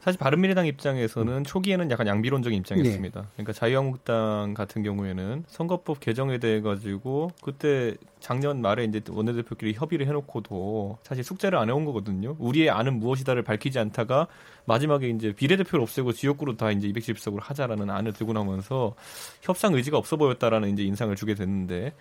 사실 0.00 0.18
바른미래당 0.18 0.66
입장에서는 0.66 1.44
초기에는 1.44 1.90
약간 1.90 2.06
양비론적인 2.06 2.58
입장이었습니다. 2.60 3.20
네. 3.20 3.26
그러니까 3.34 3.52
자유한국당 3.52 4.54
같은 4.54 4.82
경우에는 4.82 5.44
선거법 5.46 6.00
개정에 6.00 6.38
대해 6.38 6.62
가지고 6.62 7.30
그때 7.42 7.94
작년 8.18 8.62
말에 8.62 8.84
이제 8.84 9.02
원내대표끼리 9.06 9.74
협의를 9.74 10.06
해놓고도 10.06 10.98
사실 11.02 11.22
숙제를 11.22 11.58
안 11.58 11.68
해온 11.68 11.84
거거든요. 11.84 12.34
우리의 12.38 12.70
아는 12.70 12.98
무엇이다를 12.98 13.42
밝히지 13.42 13.78
않다가 13.78 14.26
마지막에 14.64 15.06
이제 15.10 15.32
비례대표를 15.32 15.82
없애고 15.82 16.12
지역구로 16.12 16.56
다 16.56 16.70
이제 16.70 16.88
270석으로 16.88 17.40
하자라는 17.42 17.90
안을 17.90 18.14
들고 18.14 18.32
나면서 18.32 18.94
협상 19.42 19.74
의지가 19.74 19.98
없어 19.98 20.16
보였다라는 20.16 20.70
이제 20.70 20.82
인상을 20.82 21.14
주게 21.14 21.34
됐는데 21.34 21.92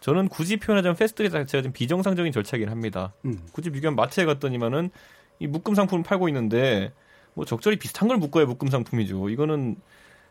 저는 0.00 0.28
굳이 0.28 0.56
표현하자면 0.56 0.96
패스트 0.96 1.15
트랙 1.15 1.30
자체가 1.30 1.62
좀 1.62 1.72
비정상적인 1.72 2.32
절차이긴 2.32 2.68
합니다. 2.68 3.12
음. 3.24 3.38
굳이 3.52 3.70
비교하면 3.70 3.94
마트에 3.94 4.24
갔더니만은 4.24 4.90
이 5.38 5.46
묶음 5.46 5.74
상품을 5.74 6.02
팔고 6.02 6.28
있는데 6.28 6.92
뭐 7.34 7.44
적절히 7.44 7.76
비슷한 7.78 8.08
걸 8.08 8.16
묶어야 8.18 8.46
묶음 8.46 8.68
상품이죠. 8.68 9.28
이거는 9.28 9.76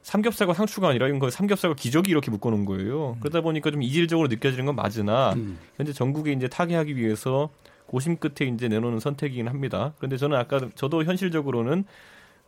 삼겹살과 0.02 0.54
상추가 0.54 0.90
아니라 0.90 1.08
이건 1.08 1.30
삼겹살과 1.30 1.76
기저귀 1.76 2.12
이렇게 2.12 2.30
묶어놓은 2.32 2.66
거예요. 2.66 3.12
음. 3.12 3.20
그러다 3.20 3.42
보니까 3.42 3.72
좀 3.72 3.82
이질적으로 3.82 4.28
느껴지는 4.28 4.66
건 4.66 4.76
맞으나 4.76 5.34
음. 5.34 5.58
현재 5.78 5.94
정국을 5.94 6.34
이제 6.34 6.48
타개하기 6.48 6.98
위해서 6.98 7.50
고심 7.86 8.18
끝에 8.18 8.50
이제 8.50 8.68
내놓는 8.68 9.00
선택이긴 9.00 9.48
합니다. 9.48 9.94
그런데 9.98 10.18
저는 10.18 10.38
아까 10.38 10.70
저도 10.76 11.04
현실적으로는 11.04 11.86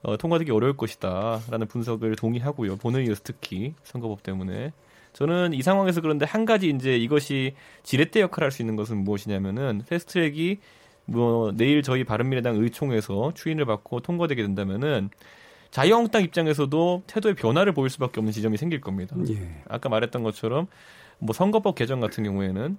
어, 0.04 0.18
통과되기 0.18 0.52
어려울 0.52 0.76
것이다라는 0.78 1.68
분석을 1.68 2.16
동의하고요. 2.16 2.76
본회의에서 2.78 3.22
특히 3.24 3.74
선거법 3.84 4.22
때문에 4.24 4.72
저는 5.14 5.54
이 5.54 5.62
상황에서 5.62 6.02
그런데 6.02 6.26
한 6.26 6.46
가지 6.46 6.70
이제 6.70 6.98
이것이 6.98 7.56
지렛대 7.84 8.20
역할을 8.22 8.46
할 8.48 8.52
수 8.52 8.62
있는 8.62 8.76
것은 8.76 8.98
무엇이냐면은 8.98 9.84
패스트트랙이 9.88 10.60
뭐 11.06 11.52
내일 11.56 11.84
저희 11.84 12.04
바른미래당 12.04 12.56
의총에서 12.56 13.34
추인을 13.36 13.66
받고 13.66 14.02
통과되게 14.02 14.42
된다면은 14.42 15.10
자유한국당 15.72 16.24
입장에서도 16.24 17.04
태도의 17.06 17.36
변화를 17.36 17.74
보일 17.74 17.90
수밖에 17.90 18.20
없는 18.20 18.32
지점이 18.32 18.58
생길 18.58 18.82
겁니다. 18.82 19.16
예. 19.30 19.62
아까 19.68 19.90
말했던 19.90 20.24
것처럼 20.24 20.68
뭐 21.20 21.34
선거법 21.34 21.76
개정 21.76 22.00
같은 22.00 22.24
경우에는 22.24 22.78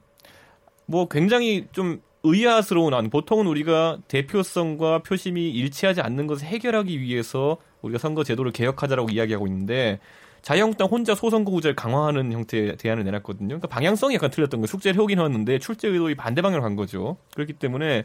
뭐 0.87 1.09
굉장히 1.09 1.67
좀 1.73 2.01
의아스러운 2.23 2.95
안 2.95 3.11
보통은 3.11 3.47
우리가 3.47 3.99
대표성과 4.09 5.01
표심이 5.01 5.51
일치하지 5.51 6.01
않는 6.01 6.27
것을 6.27 6.47
해결하기 6.47 7.01
위해서 7.01 7.59
우리가 7.83 7.99
선거 7.99 8.25
제도를 8.25 8.51
개혁하자라고 8.53 9.11
이야기하고 9.11 9.47
있는데 9.47 10.01
자유한국당 10.47 10.87
혼자 10.87 11.17
소선거 11.17 11.51
구제를 11.51 11.75
강화하는 11.75 12.31
형태의 12.31 12.77
대안을 12.77 13.03
내놨거든요. 13.03 13.49
그러니까 13.49 13.67
방향성이 13.67 14.15
약간 14.15 14.31
틀렸던 14.31 14.61
거예요. 14.61 14.69
숙제를 14.69 14.97
해오긴 14.97 15.19
하는데 15.19 15.59
출제 15.59 15.89
의도의 15.89 16.15
반대 16.15 16.41
방향으로 16.41 16.63
간 16.63 16.77
거죠. 16.77 17.17
그렇기 17.35 17.55
때문에 17.55 18.05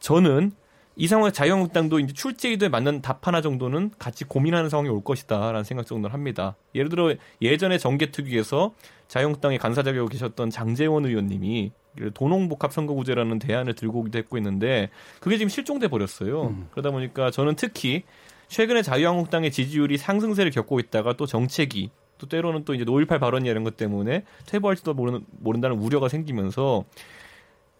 저는 0.00 0.50
이 0.96 1.06
상황에 1.06 1.30
자유한국당도 1.30 2.00
이제 2.00 2.12
출제 2.12 2.48
의도에 2.48 2.68
맞는 2.68 3.00
답 3.00 3.24
하나 3.24 3.40
정도는 3.40 3.92
같이 3.96 4.24
고민하는 4.24 4.68
상황이 4.68 4.88
올 4.88 5.04
것이다라는 5.04 5.62
생각 5.62 5.86
정도를 5.86 6.12
합니다. 6.12 6.56
예를 6.74 6.88
들어 6.88 7.14
예전에 7.40 7.78
정개특위에서 7.78 8.74
자유한국당에 9.06 9.56
간사 9.56 9.84
자격으로 9.84 10.08
계셨던 10.08 10.50
장재원 10.50 11.06
의원님이 11.06 11.70
도농복합 12.12 12.72
선거구제라는 12.72 13.38
대안을 13.38 13.76
들고 13.76 14.00
오기도 14.00 14.18
했고 14.18 14.36
있는데 14.36 14.90
그게 15.20 15.38
지금 15.38 15.48
실종돼 15.48 15.86
버렸어요. 15.86 16.48
음. 16.48 16.66
그러다 16.72 16.90
보니까 16.90 17.30
저는 17.30 17.54
특히 17.54 18.02
최근에 18.48 18.82
자유한국당의 18.82 19.52
지지율이 19.52 19.98
상승세를 19.98 20.50
겪고 20.50 20.80
있다가 20.80 21.14
또 21.14 21.26
정책이 21.26 21.90
또 22.18 22.26
때로는 22.26 22.64
또 22.64 22.74
이제 22.74 22.84
5.18 22.84 23.20
발언이나 23.20 23.50
이런 23.50 23.64
것 23.64 23.76
때문에 23.76 24.24
퇴보할지도 24.46 24.94
모르는, 24.94 25.24
모른다는 25.38 25.78
우려가 25.78 26.08
생기면서 26.08 26.84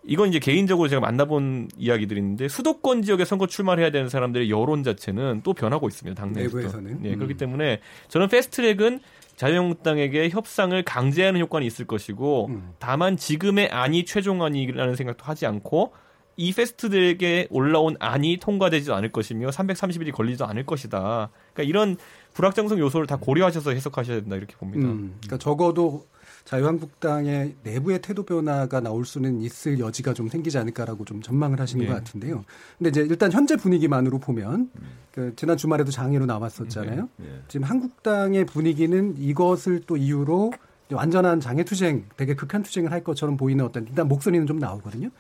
이건 0.04 0.28
이제 0.28 0.38
개인적으로 0.38 0.88
제가 0.88 1.00
만나본 1.00 1.68
이야기들인데 1.76 2.48
수도권 2.48 3.02
지역에 3.02 3.25
선거 3.25 3.46
출마를 3.46 3.82
해야 3.82 3.90
되는 3.90 4.08
사람들의 4.08 4.48
여론 4.48 4.82
자체는 4.84 5.42
또 5.42 5.52
변하고 5.52 5.88
있습니다. 5.88 6.18
당내에서. 6.20 6.56
내부에서는. 6.56 7.02
네, 7.02 7.14
그렇기 7.16 7.34
음. 7.34 7.37
때문에 7.37 7.80
저는 8.08 8.28
패스트트랙은 8.28 9.00
자유한국당에게 9.37 10.30
협상을 10.30 10.80
강제하는 10.82 11.40
효과는 11.40 11.66
있을 11.66 11.87
것이고 11.87 12.46
음. 12.48 12.72
다만 12.78 13.16
지금의 13.16 13.68
안이 13.68 14.04
최종 14.04 14.42
안이라는 14.42 14.96
생각도 14.96 15.25
하지 15.25 15.46
않고 15.46 15.92
이 16.38 16.52
패스트트랙에 16.52 17.49
올라온 17.50 17.97
안이 17.99 18.38
통과되지도 18.40 18.95
않을 18.95 19.11
것이며 19.11 19.50
330일이 19.50 20.12
걸리지도 20.12 20.47
않을 20.47 20.64
것이다. 20.64 21.30
그러니까 21.52 21.62
이런 21.68 21.97
불확정성 22.35 22.78
요소를 22.78 23.09
다 23.09 23.16
고려하셔서 23.16 23.73
해석하셔야 23.73 24.21
된다 24.21 24.37
이렇게 24.37 24.54
봅니다. 24.57 24.87
음, 24.87 25.16
그러니까 25.21 25.37
적어도 25.38 26.07
자유한국당의 26.45 27.57
내부의 27.64 28.00
태도 28.00 28.23
변화가 28.23 28.80
나올 28.80 29.04
수는 29.04 29.42
있을 29.42 29.80
여지가 29.80 30.14
좀 30.14 30.28
생기지 30.28 30.57
않을까라고 30.59 31.04
좀 31.04 31.21
전망을 31.21 31.59
하시는 31.59 31.85
네. 31.85 31.90
것 31.90 31.99
같은데요. 31.99 32.45
근데 32.78 32.90
이제 32.90 33.00
일단 33.00 33.33
현재 33.33 33.57
분위기만으로 33.57 34.21
보면 34.21 34.71
그 35.11 35.35
지난 35.35 35.57
주말에도 35.57 35.90
장애로 35.90 36.25
나왔었잖아요. 36.25 37.09
네. 37.16 37.26
지금 37.49 37.64
한국당의 37.64 38.47
분위기는 38.47 39.16
이것을 39.18 39.83
또 39.87 39.97
이유로 39.97 40.52
완전한 40.90 41.40
장애 41.40 41.64
투쟁, 41.64 42.04
되게 42.16 42.35
극한 42.35 42.62
투쟁을 42.62 42.90
할 42.92 43.04
것처럼 43.04 43.37
보이는 43.37 43.64
어떤 43.64 43.87
일단 43.87 44.09
목소리는 44.09 44.47
좀 44.47 44.59
나오거든요. 44.59 45.11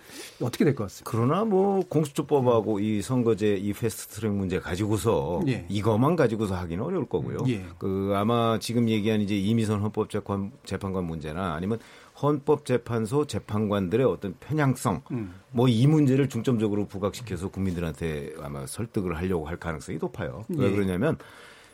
어떻게 0.40 0.64
될 0.64 0.74
것 0.74 0.84
같습니까? 0.84 1.10
그러나 1.10 1.44
뭐 1.44 1.82
공수처법하고 1.88 2.80
이 2.80 3.02
선거제 3.02 3.56
이 3.56 3.72
패스트트랙 3.72 4.32
문제 4.32 4.58
가지고서 4.58 5.42
예. 5.48 5.66
이것만 5.68 6.16
가지고서 6.16 6.54
하기는 6.56 6.82
어려울 6.82 7.06
거고요. 7.06 7.38
예. 7.48 7.64
그 7.78 8.12
아마 8.16 8.58
지금 8.58 8.88
얘기한 8.88 9.20
이제 9.20 9.36
이미선 9.36 9.80
헌법재판 9.80 10.52
재판관 10.64 11.04
문제나 11.04 11.54
아니면 11.54 11.78
헌법재판소 12.20 13.26
재판관들의 13.26 14.04
어떤 14.06 14.34
편향성 14.40 15.02
음. 15.12 15.34
뭐이 15.52 15.86
문제를 15.86 16.28
중점적으로 16.28 16.86
부각시켜서 16.86 17.48
국민들한테 17.48 18.32
아마 18.42 18.66
설득을 18.66 19.16
하려고 19.16 19.46
할 19.46 19.56
가능성이 19.56 19.98
높아요. 19.98 20.44
왜 20.48 20.66
예. 20.66 20.70
그러냐면 20.72 21.16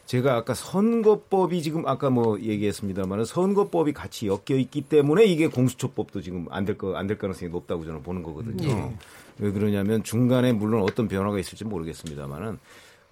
제가 0.06 0.36
아까 0.36 0.52
선거법이 0.54 1.62
지금 1.62 1.86
아까 1.86 2.10
뭐 2.10 2.38
얘기했습니다만 2.38 3.24
선거법이 3.24 3.92
같이 3.94 4.26
엮여 4.26 4.58
있기 4.58 4.82
때문에 4.82 5.24
이게 5.24 5.46
공수처법도 5.48 6.20
지금 6.20 6.46
안 6.50 6.64
될 6.66 6.76
거 6.76 6.94
안 6.96 7.06
될 7.06 7.16
가능성이 7.18 7.50
높다고 7.50 7.84
저는 7.84 8.02
보는 8.02 8.22
거거든요. 8.22 8.68
예. 8.68 8.92
왜 9.38 9.50
그러냐면 9.50 10.02
중간에 10.04 10.52
물론 10.52 10.82
어떤 10.82 11.08
변화가 11.08 11.38
있을지 11.38 11.64
모르겠습니다만은 11.64 12.58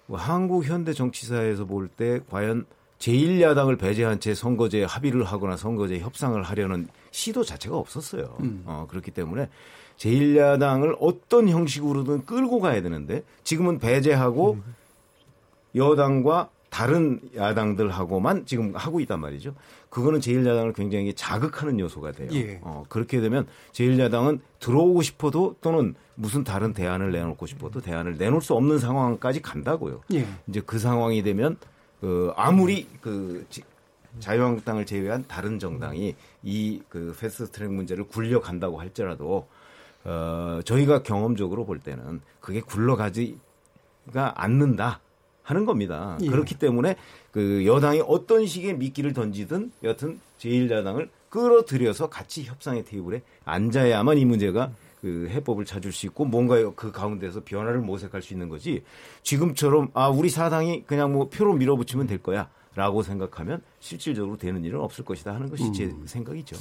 뭐 0.05 0.19
한국 0.19 0.65
현대 0.65 0.93
정치사에서 0.93 1.65
볼 1.65 1.87
때 1.87 2.19
과연 2.29 2.65
제1야당을 2.99 3.79
배제한 3.79 4.19
채 4.19 4.33
선거제 4.33 4.83
합의를 4.83 5.23
하거나 5.25 5.57
선거제 5.57 5.99
협상을 5.99 6.41
하려는 6.41 6.87
시도 7.11 7.43
자체가 7.43 7.75
없었어요. 7.75 8.37
음. 8.39 8.63
어, 8.65 8.85
그렇기 8.89 9.11
때문에 9.11 9.49
제1야당을 9.97 10.95
어떤 10.99 11.49
형식으로든 11.49 12.25
끌고 12.25 12.59
가야 12.59 12.81
되는데 12.81 13.23
지금은 13.43 13.79
배제하고 13.79 14.57
여당과 15.75 16.49
다른 16.73 17.19
야당들하고만 17.35 18.47
지금 18.47 18.75
하고 18.75 18.99
있단 18.99 19.19
말이죠. 19.19 19.53
그거는 19.91 20.19
제1야당을 20.21 20.73
굉장히 20.75 21.13
자극하는 21.13 21.79
요소가 21.79 22.11
돼요. 22.13 22.29
예. 22.33 22.59
어, 22.63 22.83
그렇게 22.89 23.21
되면 23.21 23.45
제1야당은 23.73 24.39
들어오고 24.59 25.03
싶어도 25.03 25.55
또는 25.61 25.93
무슨 26.15 26.43
다른 26.43 26.73
대안을 26.73 27.11
내놓고 27.11 27.45
싶어도 27.45 27.79
대안을 27.79 28.17
내놓을 28.17 28.41
수 28.41 28.55
없는 28.55 28.79
상황까지 28.79 29.43
간다고요. 29.43 30.01
예. 30.15 30.25
이제 30.47 30.61
그 30.65 30.79
상황이 30.79 31.21
되면 31.21 31.57
그 32.01 32.33
아무리 32.35 32.87
그 33.01 33.45
지- 33.51 33.61
자유한국당을 34.19 34.87
제외한 34.87 35.25
다른 35.27 35.59
정당이 35.59 36.15
이 36.43 36.81
그 36.89 37.15
패스트트랙 37.19 37.71
문제를 37.71 38.05
굴려간다고 38.05 38.79
할지라도 38.81 39.47
어 40.05 40.59
저희가 40.65 41.03
경험적으로 41.03 41.65
볼 41.65 41.77
때는 41.79 42.19
그게 42.41 42.61
굴러가지가 42.61 43.37
않는다 44.35 44.99
하는 45.43 45.65
겁니다. 45.65 46.17
예. 46.21 46.27
그렇기 46.27 46.55
때문에 46.55 46.95
그 47.31 47.65
여당이 47.65 48.01
어떤 48.07 48.45
식의 48.45 48.77
미끼를 48.77 49.13
던지든 49.13 49.71
여튼 49.83 50.19
제1야당을 50.39 51.09
끌어들여서 51.29 52.09
같이 52.09 52.43
협상의 52.43 52.85
테이블에 52.85 53.21
앉아야만 53.45 54.17
이 54.17 54.25
문제가 54.25 54.71
그 55.01 55.27
해법을 55.29 55.65
찾을 55.65 55.91
수 55.91 56.05
있고 56.05 56.23
뭔가 56.25 56.55
그 56.75 56.91
가운데서 56.91 57.41
변화를 57.43 57.81
모색할 57.81 58.21
수 58.21 58.33
있는 58.33 58.47
거지 58.47 58.83
지금처럼 59.21 59.89
아 59.93 60.07
우리 60.07 60.29
사당이 60.29 60.83
그냥 60.85 61.11
뭐 61.11 61.27
표로 61.27 61.53
밀어붙이면 61.53 62.07
될 62.07 62.23
거야 62.23 62.49
라고 62.75 63.03
생각하면 63.03 63.61
실질적으로 63.79 64.37
되는 64.37 64.63
일은 64.63 64.79
없을 64.79 65.03
것이다 65.03 65.33
하는 65.33 65.49
것이 65.49 65.71
제 65.73 65.93
생각이죠. 66.05 66.55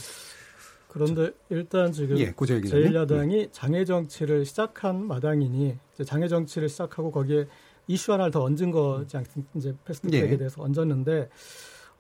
그런데 0.88 1.30
일단 1.48 1.90
지금 1.90 2.18
예, 2.18 2.32
고재혁 2.32 2.62
기자님. 2.62 2.90
제1야당이 2.90 3.48
장애 3.52 3.84
정치를 3.84 4.44
시작한 4.44 5.06
마당이니 5.06 5.78
장애 6.04 6.28
정치를 6.28 6.68
시작하고 6.68 7.10
거기에 7.10 7.46
이슈 7.86 8.12
하나를 8.12 8.30
더 8.30 8.42
얹은 8.42 8.70
거지 8.70 9.16
않습니까? 9.16 9.50
이제 9.54 9.74
패스트트랙에 9.84 10.32
예. 10.32 10.36
대해서 10.36 10.62
얹었는데 10.62 11.28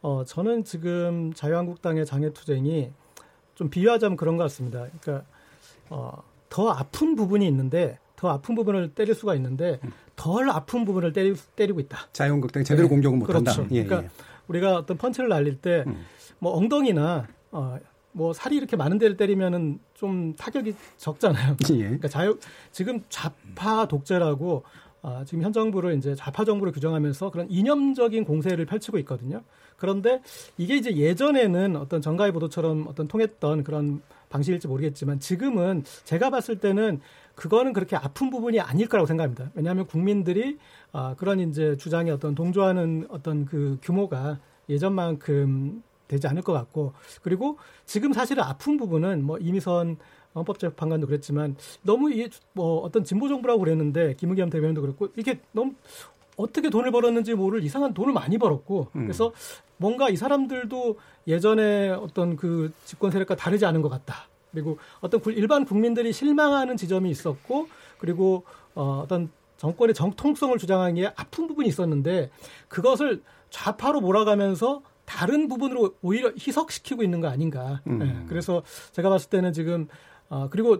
어 0.02 0.24
저는 0.24 0.64
지금 0.64 1.32
자유한국당의 1.32 2.06
장애 2.06 2.32
투쟁이 2.32 2.90
좀 3.54 3.68
비유하자면 3.70 4.16
그런 4.16 4.36
것 4.36 4.44
같습니다. 4.44 4.86
그러니까 5.00 5.26
어 5.90 6.32
더 6.52 6.68
아픈 6.68 7.16
부분이 7.16 7.46
있는데 7.48 7.98
더 8.14 8.28
아픈 8.28 8.54
부분을 8.54 8.90
때릴 8.90 9.14
수가 9.14 9.34
있는데 9.36 9.80
덜 10.16 10.50
아픈 10.50 10.84
부분을 10.84 11.14
때리, 11.14 11.34
때리고 11.56 11.80
있다. 11.80 12.08
자유한국당이 12.12 12.62
제대로 12.62 12.88
네. 12.88 12.90
공격을 12.90 13.16
못한다. 13.16 13.54
그렇죠. 13.54 13.74
예, 13.74 13.84
그러니까 13.84 14.06
예. 14.06 14.10
우리가 14.48 14.76
어떤 14.76 14.98
펀치를 14.98 15.30
날릴 15.30 15.56
때뭐 15.62 15.86
음. 15.86 16.04
엉덩이나 16.42 17.26
어, 17.52 17.78
뭐 18.12 18.34
살이 18.34 18.56
이렇게 18.56 18.76
많은 18.76 18.98
데를 18.98 19.16
때리면은 19.16 19.80
좀 19.94 20.36
타격이 20.36 20.74
적잖아요. 20.98 21.56
예. 21.70 21.78
그러니까 21.84 22.08
자유 22.08 22.38
지금 22.70 23.02
좌파 23.08 23.88
독재라고 23.88 24.64
아, 25.02 25.24
지금 25.26 25.42
현 25.42 25.52
정부를 25.52 25.96
이제 25.96 26.14
좌파 26.14 26.44
정부를 26.44 26.72
규정하면서 26.72 27.30
그런 27.30 27.50
이념적인 27.50 28.24
공세를 28.24 28.66
펼치고 28.66 28.98
있거든요. 28.98 29.42
그런데 29.76 30.22
이게 30.56 30.76
이제 30.76 30.96
예전에는 30.96 31.74
어떤 31.74 32.00
정가의 32.00 32.32
보도처럼 32.32 32.86
어떤 32.86 33.08
통했던 33.08 33.64
그런 33.64 34.00
방식일지 34.28 34.68
모르겠지만 34.68 35.18
지금은 35.18 35.82
제가 36.04 36.30
봤을 36.30 36.60
때는 36.60 37.00
그거는 37.34 37.72
그렇게 37.72 37.96
아픈 37.96 38.30
부분이 38.30 38.60
아닐 38.60 38.88
거라고 38.88 39.06
생각합니다. 39.06 39.50
왜냐하면 39.54 39.86
국민들이 39.86 40.58
아, 40.92 41.16
그런 41.18 41.40
이제 41.40 41.76
주장에 41.76 42.12
어떤 42.12 42.36
동조하는 42.36 43.06
어떤 43.10 43.44
그 43.44 43.78
규모가 43.82 44.38
예전만큼 44.68 45.82
되지 46.12 46.26
않을 46.28 46.42
것 46.42 46.52
같고 46.52 46.92
그리고 47.22 47.58
지금 47.86 48.12
사실은 48.12 48.42
아픈 48.44 48.76
부분은 48.76 49.24
뭐 49.24 49.38
이미선 49.38 49.96
헌법재판관도 50.34 51.06
그랬지만 51.06 51.56
너무 51.82 52.10
이뭐 52.12 52.80
어떤 52.82 53.04
진보 53.04 53.28
정부라고 53.28 53.60
그랬는데 53.60 54.14
김의겸 54.14 54.50
대변인도 54.50 54.80
그랬고 54.82 55.08
이게 55.16 55.40
너무 55.52 55.72
어떻게 56.36 56.70
돈을 56.70 56.90
벌었는지 56.90 57.34
모를 57.34 57.62
이상한 57.62 57.92
돈을 57.94 58.12
많이 58.12 58.38
벌었고 58.38 58.88
음. 58.96 59.02
그래서 59.02 59.32
뭔가 59.76 60.08
이 60.10 60.16
사람들도 60.16 60.96
예전에 61.26 61.90
어떤 61.90 62.36
그 62.36 62.72
집권 62.84 63.10
세력과 63.10 63.36
다르지 63.36 63.64
않은 63.66 63.82
것 63.82 63.88
같다. 63.88 64.28
그리고 64.52 64.78
어떤 65.00 65.20
구- 65.20 65.32
일반 65.32 65.64
국민들이 65.64 66.12
실망하는 66.12 66.76
지점이 66.76 67.10
있었고 67.10 67.68
그리고 67.98 68.44
어, 68.74 69.02
어떤 69.04 69.30
정권의 69.56 69.94
정통성을 69.94 70.56
주장하기에 70.58 71.12
아픈 71.16 71.46
부분이 71.46 71.68
있었는데 71.68 72.30
그것을 72.68 73.22
좌파로 73.50 74.00
몰아가면서 74.00 74.82
다른 75.16 75.46
부분으로 75.48 75.94
오히려 76.02 76.30
희석시키고 76.38 77.02
있는 77.02 77.20
거 77.20 77.28
아닌가. 77.28 77.80
음. 77.86 78.00
예, 78.02 78.28
그래서 78.28 78.62
제가 78.92 79.10
봤을 79.10 79.28
때는 79.30 79.52
지금 79.52 79.88
어, 80.30 80.48
그리고 80.50 80.78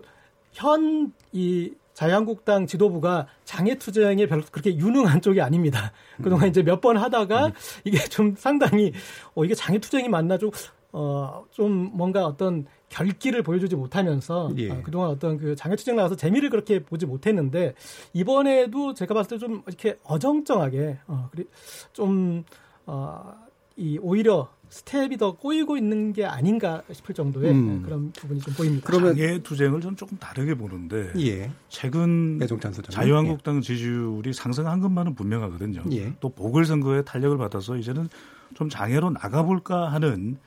현 0.53 1.11
이 1.31 1.73
자유한국당 1.93 2.65
지도부가 2.65 3.27
장애 3.45 3.75
투쟁에 3.77 4.25
별로 4.25 4.41
그렇게 4.51 4.75
유능한 4.75 5.21
쪽이 5.21 5.39
아닙니다. 5.41 5.91
그동안 6.23 6.49
이제 6.49 6.63
몇 6.63 6.81
번 6.81 6.97
하다가 6.97 7.51
이게 7.85 7.99
좀 7.99 8.33
상당히 8.35 8.91
어 9.35 9.45
이게 9.45 9.53
장애 9.53 9.77
투쟁이 9.77 10.09
맞나 10.09 10.39
좀 10.39 10.49
어, 10.91 11.45
좀 11.51 11.91
뭔가 11.93 12.25
어떤 12.25 12.65
결기를 12.89 13.43
보여주지 13.43 13.75
못하면서 13.75 14.51
예. 14.57 14.71
어, 14.71 14.81
그동안 14.83 15.09
어떤 15.11 15.37
그 15.37 15.55
장애 15.55 15.75
투쟁 15.75 15.95
나와서 15.95 16.15
재미를 16.15 16.49
그렇게 16.49 16.79
보지 16.83 17.05
못했는데 17.05 17.75
이번에도 18.13 18.93
제가 18.95 19.13
봤을 19.13 19.37
때 19.37 19.45
좀 19.45 19.61
이렇게 19.67 19.97
어정쩡하게 20.03 20.97
어, 21.07 21.29
그리 21.31 21.45
좀 21.93 22.43
어, 22.87 23.33
이 23.75 23.97
오히려 24.01 24.49
스텝이 24.69 25.17
더 25.17 25.35
꼬이고 25.35 25.77
있는 25.77 26.13
게 26.13 26.25
아닌가 26.25 26.81
싶을 26.91 27.13
정도의 27.13 27.51
음. 27.51 27.81
그런 27.83 28.11
부분이 28.11 28.39
좀 28.39 28.53
보입니다. 28.55 28.87
그러면- 28.87 29.15
장애 29.15 29.39
투쟁을 29.43 29.81
저는 29.81 29.95
조금 29.97 30.17
다르게 30.17 30.55
보는데 30.55 31.11
예. 31.19 31.51
최근 31.69 32.39
소장. 32.47 32.71
자유한국당 32.89 33.61
지지율이 33.61 34.33
상승한 34.33 34.79
것만은 34.79 35.13
분명하거든요. 35.15 35.83
예. 35.91 36.13
또 36.19 36.29
보궐선거에 36.29 37.03
탄력을 37.03 37.37
받아서 37.37 37.77
이제는 37.77 38.09
좀 38.55 38.69
장애로 38.69 39.11
나가볼까 39.11 39.91
하는 39.91 40.37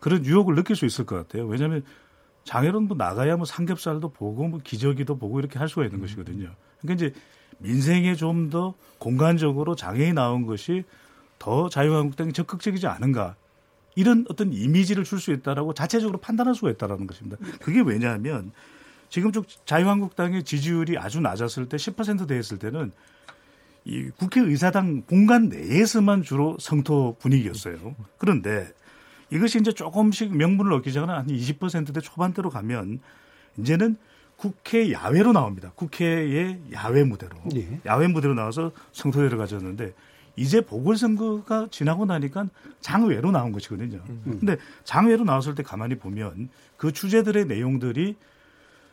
그런 0.00 0.24
유혹을 0.24 0.54
느낄 0.56 0.74
수 0.76 0.84
있을 0.84 1.06
것 1.06 1.16
같아요. 1.16 1.46
왜냐하면 1.46 1.82
장애로는 2.44 2.88
뭐 2.88 2.96
나가야 2.96 3.36
뭐 3.36 3.44
삼겹살도 3.46 4.10
보고 4.10 4.46
뭐 4.48 4.60
기저귀도 4.62 5.16
보고 5.18 5.38
이렇게 5.38 5.58
할 5.58 5.68
수가 5.68 5.84
있는 5.84 6.00
것이거든요. 6.00 6.50
그러니까 6.80 7.06
이제 7.06 7.14
민생에 7.58 8.14
좀 8.16 8.50
더 8.50 8.74
공간적으로 8.98 9.74
장애인이 9.76 10.12
나온 10.12 10.44
것이 10.46 10.84
더 11.38 11.68
자유한국당이 11.68 12.32
적극적이지 12.32 12.86
않은가 12.86 13.36
이런 13.94 14.26
어떤 14.28 14.52
이미지를 14.52 15.04
줄 15.04 15.18
수 15.18 15.32
있다라고 15.32 15.72
자체적으로 15.74 16.18
판단할 16.18 16.54
수가 16.54 16.70
있다라는 16.70 17.06
것입니다. 17.06 17.38
그게 17.62 17.80
왜냐하면 17.80 18.52
지금 19.08 19.32
쪽 19.32 19.46
자유한국당의 19.66 20.42
지지율이 20.44 20.98
아주 20.98 21.20
낮았을 21.20 21.68
때 21.68 21.76
10%대 21.76 22.34
했을 22.34 22.58
때는 22.58 22.92
이 23.84 24.10
국회의사당 24.16 25.02
공간 25.02 25.48
내에서만 25.48 26.22
주로 26.22 26.56
성토 26.58 27.16
분위기였어요. 27.20 27.94
그런데 28.18 28.68
이것이 29.30 29.58
이제 29.58 29.72
조금씩 29.72 30.36
명분을 30.36 30.72
얻기 30.74 30.92
전에 30.92 31.12
한 31.12 31.26
20%대 31.26 32.00
초반대로 32.00 32.50
가면 32.50 33.00
이제는 33.58 33.96
국회 34.36 34.92
야외로 34.92 35.32
나옵니다. 35.32 35.72
국회의 35.74 36.60
야외 36.72 37.04
무대로. 37.04 37.36
예. 37.54 37.80
야외 37.86 38.06
무대로 38.06 38.34
나와서 38.34 38.72
성토회를 38.92 39.38
가졌는데 39.38 39.94
이제 40.36 40.60
보궐선거가 40.60 41.68
지나고 41.70 42.04
나니까 42.04 42.46
장외로 42.80 43.30
나온 43.30 43.52
것이거든요. 43.52 44.02
음. 44.08 44.36
근데 44.38 44.56
장외로 44.84 45.24
나왔을 45.24 45.54
때 45.54 45.62
가만히 45.62 45.96
보면 45.96 46.50
그 46.76 46.92
주제들의 46.92 47.46
내용들이 47.46 48.16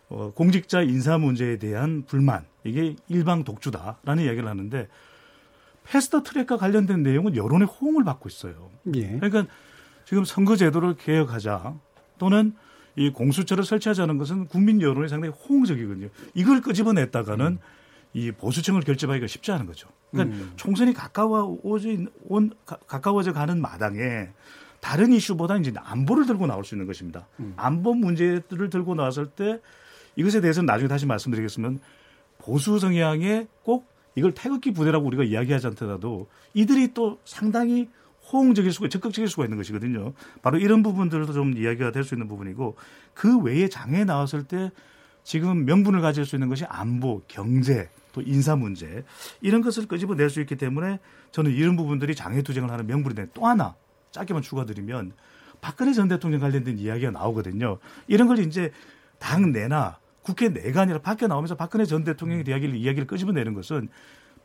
어, 0.09 0.31
공직자 0.33 0.81
인사 0.81 1.17
문제에 1.17 1.57
대한 1.57 2.03
불만 2.05 2.45
이게 2.63 2.95
일방 3.09 3.43
독주다라는 3.43 4.23
이야기를 4.23 4.47
하는데 4.47 4.87
패스트 5.83 6.23
트랙과 6.23 6.57
관련된 6.57 7.03
내용은 7.03 7.35
여론의 7.35 7.67
호응을 7.67 8.03
받고 8.03 8.29
있어요. 8.29 8.69
예. 8.95 9.17
그러니까 9.19 9.45
지금 10.05 10.23
선거제도를 10.23 10.95
개혁하자 10.95 11.75
또는 12.17 12.53
이 12.95 13.09
공수처를 13.09 13.63
설치하자는 13.63 14.17
것은 14.17 14.47
국민 14.47 14.81
여론이 14.81 15.09
상당히 15.09 15.33
호응적이거든요. 15.33 16.09
이걸 16.35 16.61
끄집어냈다가는 16.61 17.45
음. 17.45 17.59
이 18.13 18.31
보수층을 18.31 18.81
결집하기가 18.81 19.27
쉽지 19.27 19.51
않은 19.51 19.65
거죠. 19.65 19.89
그러니까 20.11 20.37
음. 20.37 20.53
총선이 20.55 20.93
가까워져 20.93 21.89
온 22.27 22.51
가까워져 22.87 23.33
가는 23.33 23.59
마당에 23.59 24.29
다른 24.79 25.13
이슈보다 25.13 25.57
이제 25.57 25.73
안보를 25.75 26.25
들고 26.25 26.45
나올 26.45 26.63
수 26.63 26.75
있는 26.75 26.85
것입니다. 26.85 27.27
음. 27.39 27.53
안보 27.55 27.93
문제들을 27.93 28.69
들고 28.69 28.95
나왔을 28.95 29.27
때 29.27 29.59
이것에 30.15 30.41
대해서는 30.41 30.67
나중에 30.67 30.87
다시 30.87 31.05
말씀드리겠으면 31.05 31.79
보수 32.37 32.77
성향의 32.77 33.47
꼭 33.63 33.87
이걸 34.15 34.33
태극기 34.33 34.73
부대라고 34.73 35.07
우리가 35.07 35.23
이야기하지 35.23 35.67
않더라도 35.67 36.27
이들이 36.53 36.93
또 36.93 37.17
상당히 37.25 37.89
호응적일 38.31 38.71
수가 38.71 38.89
적극적일 38.89 39.27
수가 39.27 39.45
있는 39.45 39.57
것이거든요. 39.57 40.13
바로 40.41 40.57
이런 40.59 40.83
부분들도 40.83 41.33
좀 41.33 41.57
이야기가 41.57 41.91
될 41.91 42.03
수 42.03 42.13
있는 42.13 42.27
부분이고 42.27 42.75
그 43.13 43.39
외에 43.39 43.67
장에 43.67 44.03
나왔을 44.03 44.43
때 44.43 44.71
지금 45.23 45.65
명분을 45.65 46.01
가질 46.01 46.25
수 46.25 46.35
있는 46.35 46.49
것이 46.49 46.65
안보, 46.65 47.21
경제, 47.27 47.89
또 48.13 48.21
인사 48.21 48.55
문제 48.55 49.03
이런 49.41 49.61
것을 49.61 49.87
끄집어낼 49.87 50.29
수 50.29 50.39
있기 50.39 50.55
때문에 50.55 50.99
저는 51.31 51.51
이런 51.51 51.75
부분들이 51.75 52.15
장애 52.15 52.41
투쟁을 52.41 52.71
하는 52.71 52.87
명분이 52.87 53.15
되는 53.15 53.29
또 53.33 53.45
하나 53.45 53.75
짧게만 54.11 54.41
추가드리면 54.41 55.11
박근혜 55.59 55.91
전 55.93 56.07
대통령 56.07 56.39
관련된 56.39 56.77
이야기가 56.77 57.11
나오거든요. 57.11 57.79
이런 58.07 58.27
걸 58.27 58.39
이제 58.39 58.71
당 59.19 59.51
내나 59.51 59.99
국회 60.21 60.49
내가 60.49 60.81
아니라 60.81 60.99
밖에 60.99 61.27
나오면서 61.27 61.55
박근혜 61.55 61.85
전 61.85 62.03
대통령의 62.03 62.45
이야기를 62.47 62.75
이야기를 62.75 63.07
끄집어내는 63.07 63.53
것은 63.53 63.89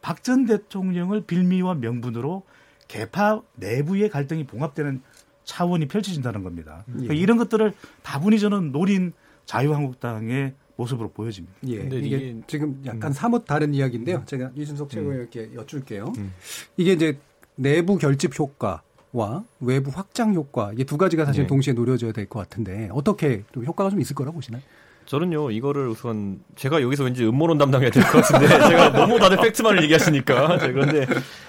박 0.01 0.23
전 0.23 0.47
대통령을 0.47 1.23
빌미와 1.23 1.75
명분으로 1.75 2.45
개파 2.89 3.43
내부의 3.57 4.09
갈등이 4.09 4.45
봉합되는 4.47 5.03
차원이 5.45 5.89
펼쳐진다는 5.89 6.43
겁니다. 6.43 6.85
그러니까 6.87 7.15
예. 7.15 7.19
이런 7.19 7.37
것들을 7.37 7.75
다분히 8.03 8.39
저는 8.39 8.73
노린 8.73 9.13
자유한국당의 9.47 10.55
모습으로 10.79 11.11
보여집니다. 11.11 11.57
예. 11.67 11.79
근데 11.79 11.99
이게, 11.99 12.17
이게 12.17 12.37
지금 12.47 12.81
약간 12.87 13.11
음. 13.11 13.13
사뭇 13.13 13.45
다른 13.45 13.75
이야기인데요. 13.75 14.23
제가 14.27 14.51
이준석 14.55 14.89
최고위원께 14.91 15.41
음. 15.41 15.55
여쭐게요. 15.57 16.13
음. 16.17 16.33
이게 16.77 16.93
이제 16.93 17.19
내부 17.57 17.99
결집 17.99 18.39
효과와 18.39 19.45
외부 19.61 19.91
확장 19.93 20.33
효과 20.35 20.73
이게 20.73 20.85
두 20.85 20.97
가지가 20.97 21.25
사실 21.27 21.43
네. 21.43 21.47
동시에 21.49 21.75
노려져야 21.75 22.13
될 22.13 22.29
것 22.29 22.39
같은데 22.39 22.89
어떻게 22.93 23.43
좀 23.53 23.65
효과가 23.65 23.91
좀 23.91 24.01
있을 24.01 24.15
거라고 24.15 24.37
보시나요? 24.37 24.63
저는요 25.07 25.51
이거를 25.51 25.89
우선 25.89 26.41
제가 26.55 26.81
여기서 26.83 27.03
왠지 27.05 27.25
음모론 27.27 27.59
담당해야 27.59 27.91
될 27.91 28.03
것 28.05 28.23
같은데 28.23 28.47
제가 28.69 28.93
너무 28.93 29.19
다들 29.19 29.39
팩트만을 29.39 29.83
얘기하시니까 29.85 30.59
그런데 30.69 31.07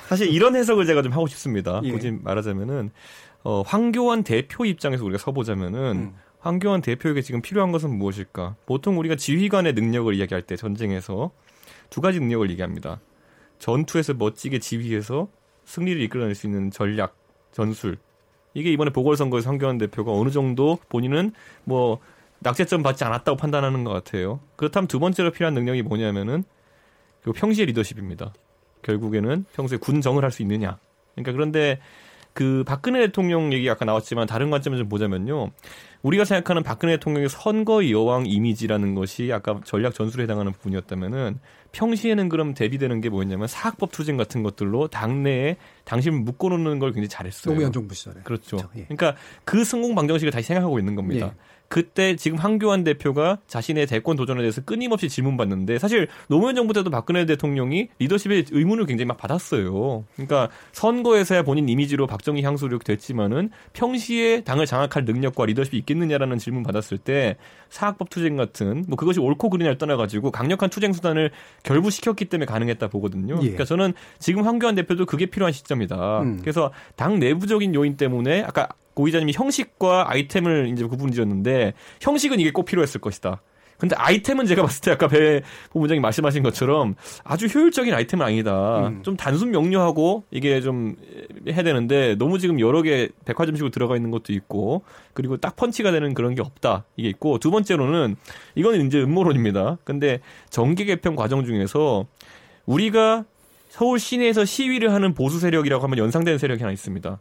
사실 0.07 0.27
이런 0.29 0.55
해석을 0.55 0.87
제가 0.87 1.03
좀 1.03 1.11
하고 1.11 1.27
싶습니다. 1.27 1.81
예. 1.83 1.91
굳이 1.91 2.09
말하자면은 2.11 2.89
어, 3.43 3.61
황교안 3.61 4.23
대표 4.23 4.65
입장에서 4.65 5.03
우리가 5.05 5.19
서보자면은 5.19 5.79
음. 5.97 6.13
황교안 6.39 6.81
대표에게 6.81 7.21
지금 7.21 7.41
필요한 7.41 7.71
것은 7.71 7.89
무엇일까? 7.97 8.55
보통 8.65 8.97
우리가 8.97 9.15
지휘관의 9.15 9.73
능력을 9.73 10.13
이야기할 10.13 10.41
때 10.43 10.55
전쟁에서 10.55 11.31
두 11.89 12.01
가지 12.01 12.19
능력을 12.19 12.49
얘기합니다. 12.51 13.01
전투에서 13.59 14.13
멋지게 14.13 14.59
지휘해서 14.59 15.27
승리를 15.65 16.01
이끌어낼 16.01 16.35
수 16.35 16.47
있는 16.47 16.71
전략, 16.71 17.15
전술. 17.51 17.97
이게 18.53 18.71
이번에 18.71 18.91
보궐선거에서 18.91 19.49
황교안 19.49 19.77
대표가 19.77 20.11
어느 20.13 20.29
정도 20.29 20.79
본인은 20.87 21.33
뭐 21.65 21.99
낙제점 22.39 22.83
받지 22.83 23.03
않았다고 23.03 23.37
판단하는 23.37 23.83
것 23.83 23.91
같아요. 23.91 24.39
그렇다면 24.55 24.87
두 24.87 24.99
번째로 24.99 25.31
필요한 25.31 25.53
능력이 25.53 25.81
뭐냐면은 25.83 26.43
그 27.21 27.33
평시의 27.33 27.67
리더십입니다. 27.67 28.33
결국에는 28.81 29.45
평소에 29.53 29.77
군정을 29.77 30.23
할 30.23 30.31
수 30.31 30.41
있느냐. 30.41 30.79
그러니까 31.15 31.33
그런데 31.33 31.79
그 32.33 32.63
박근혜 32.65 32.99
대통령 33.01 33.51
얘기 33.53 33.69
아까 33.69 33.85
나왔지만 33.85 34.27
다른 34.27 34.49
관점을 34.49 34.77
좀 34.77 34.89
보자면요. 34.89 35.51
우리가 36.01 36.23
생각하는 36.23 36.63
박근혜 36.63 36.93
대통령의 36.95 37.27
선거 37.29 37.89
여왕 37.89 38.25
이미지라는 38.25 38.95
것이 38.95 39.31
아까 39.33 39.59
전략 39.65 39.93
전술에 39.93 40.23
해당하는 40.23 40.53
부분이었다면은 40.53 41.39
평시에는 41.71 42.29
그럼 42.29 42.53
대비되는 42.53 43.01
게 43.01 43.09
뭐였냐면 43.09 43.47
사학법 43.47 43.91
투쟁 43.91 44.17
같은 44.17 44.41
것들로 44.41 44.87
당내에 44.87 45.57
당신을 45.83 46.19
묶어놓는 46.19 46.79
걸 46.79 46.91
굉장히 46.91 47.09
잘했어요. 47.09 47.53
노무현 47.53 47.71
정부 47.71 47.93
시절에. 47.93 48.21
그렇죠. 48.23 48.57
그렇죠. 48.57 48.69
예. 48.77 48.83
그러니까 48.83 49.15
그 49.43 49.63
성공 49.63 49.93
방정식을 49.95 50.31
다시 50.31 50.47
생각하고 50.47 50.79
있는 50.79 50.95
겁니다. 50.95 51.27
예. 51.27 51.49
그때 51.69 52.15
지금 52.15 52.37
황교안 52.37 52.83
대표가 52.83 53.37
자신의 53.47 53.85
대권 53.85 54.17
도전에 54.17 54.41
대해서 54.41 54.61
끊임없이 54.61 55.07
질문받는데 55.07 55.79
사실 55.79 56.07
노무현 56.27 56.55
정부 56.55 56.73
때도 56.73 56.89
박근혜 56.89 57.25
대통령이 57.25 57.89
리더십의 57.99 58.45
의문을 58.51 58.87
굉장히 58.87 59.05
막 59.05 59.17
받았어요. 59.17 60.03
그러니까 60.15 60.49
선거에서야 60.73 61.43
본인 61.43 61.69
이미지로 61.69 62.07
박정희 62.07 62.41
이렇게 62.41 62.83
됐지만은 62.83 63.51
평시에 63.73 64.41
당을 64.41 64.65
장악할 64.65 65.05
능력과 65.05 65.45
리더십이 65.45 65.77
있겠느냐라는 65.77 66.39
질문 66.39 66.63
받았을 66.63 66.97
때 66.97 67.37
사학법 67.69 68.09
투쟁 68.09 68.35
같은 68.35 68.83
뭐 68.87 68.97
그것이 68.97 69.19
옳고 69.19 69.51
그르냐를 69.51 69.77
떠나가지고 69.77 70.31
강력한 70.31 70.71
투쟁 70.71 70.91
수단을 70.93 71.29
결부시켰기 71.63 72.25
때문에 72.25 72.47
가능했다 72.47 72.87
보거든요. 72.87 73.35
예. 73.35 73.39
그러니까 73.41 73.65
저는 73.65 73.93
지금 74.17 74.43
황교안 74.43 74.73
대표도 74.73 75.05
그게 75.05 75.27
필요한 75.27 75.53
시점이다. 75.53 76.21
음. 76.21 76.39
그래서 76.41 76.71
당 76.95 77.19
내부적인 77.19 77.75
요인 77.75 77.95
때문에 77.95 78.41
아까 78.41 78.69
고 78.99 79.05
기자님이 79.05 79.31
형식과 79.33 80.11
아이템을 80.11 80.69
이제 80.73 80.83
구분 80.83 81.11
지었는데 81.11 81.73
형식은 82.01 82.39
이게 82.39 82.51
꼭 82.51 82.65
필요했을 82.65 82.99
것이다. 82.99 83.41
근데 83.77 83.95
아이템은 83.95 84.45
제가 84.45 84.61
봤을 84.61 84.81
때 84.81 84.91
아까 84.91 85.07
배 85.07 85.41
부부장님 85.71 86.01
말씀하신 86.01 86.43
것처럼 86.43 86.95
아주 87.23 87.45
효율적인 87.45 87.93
아이템은 87.93 88.25
아니다. 88.25 88.89
음. 88.89 89.03
좀 89.03 89.15
단순 89.15 89.51
명료하고 89.51 90.25
이게 90.31 90.59
좀 90.59 90.97
해야 91.47 91.63
되는데 91.63 92.15
너무 92.15 92.39
지금 92.39 92.59
여러 92.59 92.81
개 92.81 93.07
백화점식으로 93.23 93.71
들어가 93.71 93.95
있는 93.95 94.11
것도 94.11 94.33
있고 94.33 94.83
그리고 95.13 95.37
딱 95.37 95.55
펀치가 95.55 95.91
되는 95.91 96.13
그런 96.13 96.35
게 96.35 96.41
없다. 96.41 96.83
이게 96.97 97.07
있고 97.07 97.37
두 97.37 97.51
번째로는 97.51 98.17
이거는 98.55 98.87
이제 98.87 99.01
음모론입니다. 99.01 99.77
근데 99.85 100.19
정계 100.49 100.83
개편 100.83 101.15
과정 101.15 101.45
중에서 101.45 102.05
우리가 102.65 103.23
서울 103.69 103.97
시내에서 103.97 104.43
시위를 104.43 104.91
하는 104.91 105.13
보수 105.13 105.39
세력이라고 105.39 105.81
하면 105.85 105.99
연상되는 105.99 106.37
세력이 106.37 106.61
하나 106.61 106.73
있습니다. 106.73 107.17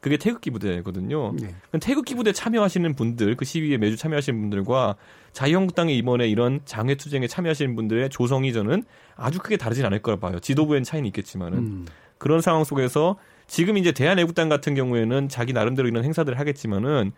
그게 0.00 0.16
태극기 0.16 0.50
부대거든요. 0.50 1.34
네. 1.38 1.54
태극기 1.80 2.14
부대 2.14 2.32
참여하시는 2.32 2.94
분들, 2.94 3.36
그 3.36 3.44
시위에 3.44 3.76
매주 3.76 3.96
참여하시는 3.96 4.40
분들과 4.40 4.96
자유한국당이 5.32 5.96
이번에 5.98 6.26
이런 6.26 6.60
장외 6.64 6.94
투쟁에 6.94 7.26
참여하시는 7.26 7.76
분들의 7.76 8.08
조성이 8.08 8.52
저는 8.52 8.84
아주 9.14 9.38
크게 9.38 9.58
다르진 9.58 9.84
않을 9.84 10.00
거라 10.00 10.18
봐요. 10.18 10.40
지도부엔 10.40 10.84
차이는 10.84 11.06
있겠지만은 11.08 11.58
음. 11.58 11.86
그런 12.16 12.40
상황 12.40 12.64
속에서 12.64 13.16
지금 13.46 13.76
이제 13.76 13.92
대한애국당 13.92 14.48
같은 14.48 14.74
경우에는 14.74 15.28
자기 15.28 15.52
나름대로 15.52 15.88
이런 15.88 16.04
행사들을 16.04 16.38
하겠지만은 16.38 17.12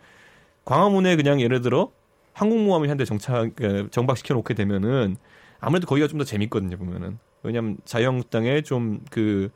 광화문에 0.65 1.15
그냥 1.15 1.39
예를 1.41 1.61
들어 1.61 1.91
항공모함을 2.33 2.89
현대 2.89 3.05
정착 3.05 3.55
그 3.55 3.87
정박시켜 3.91 4.33
놓게 4.33 4.55
되면은 4.55 5.15
아무래도 5.59 5.87
거기가 5.87 6.07
좀 6.07 6.17
더 6.17 6.23
재밌거든요 6.25 6.77
보면은 6.77 7.19
왜냐하면 7.43 7.77
자유한국당의 7.85 8.63
좀그 8.63 9.51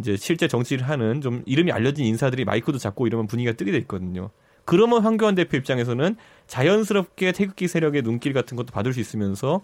이제 0.00 0.16
실제 0.16 0.48
정치를 0.48 0.88
하는 0.88 1.20
좀 1.20 1.42
이름이 1.46 1.72
알려진 1.72 2.06
인사들이 2.06 2.44
마이크도 2.44 2.78
잡고 2.78 3.06
이러면 3.06 3.26
분위기가 3.26 3.56
뜨게 3.56 3.72
돼 3.72 3.78
있거든요. 3.78 4.30
그러면 4.64 5.02
황교안 5.02 5.34
대표 5.34 5.56
입장에서는 5.56 6.16
자연스럽게 6.46 7.32
태극기 7.32 7.68
세력의 7.68 8.02
눈길 8.02 8.32
같은 8.32 8.56
것도 8.56 8.72
받을 8.72 8.92
수 8.92 9.00
있으면서 9.00 9.62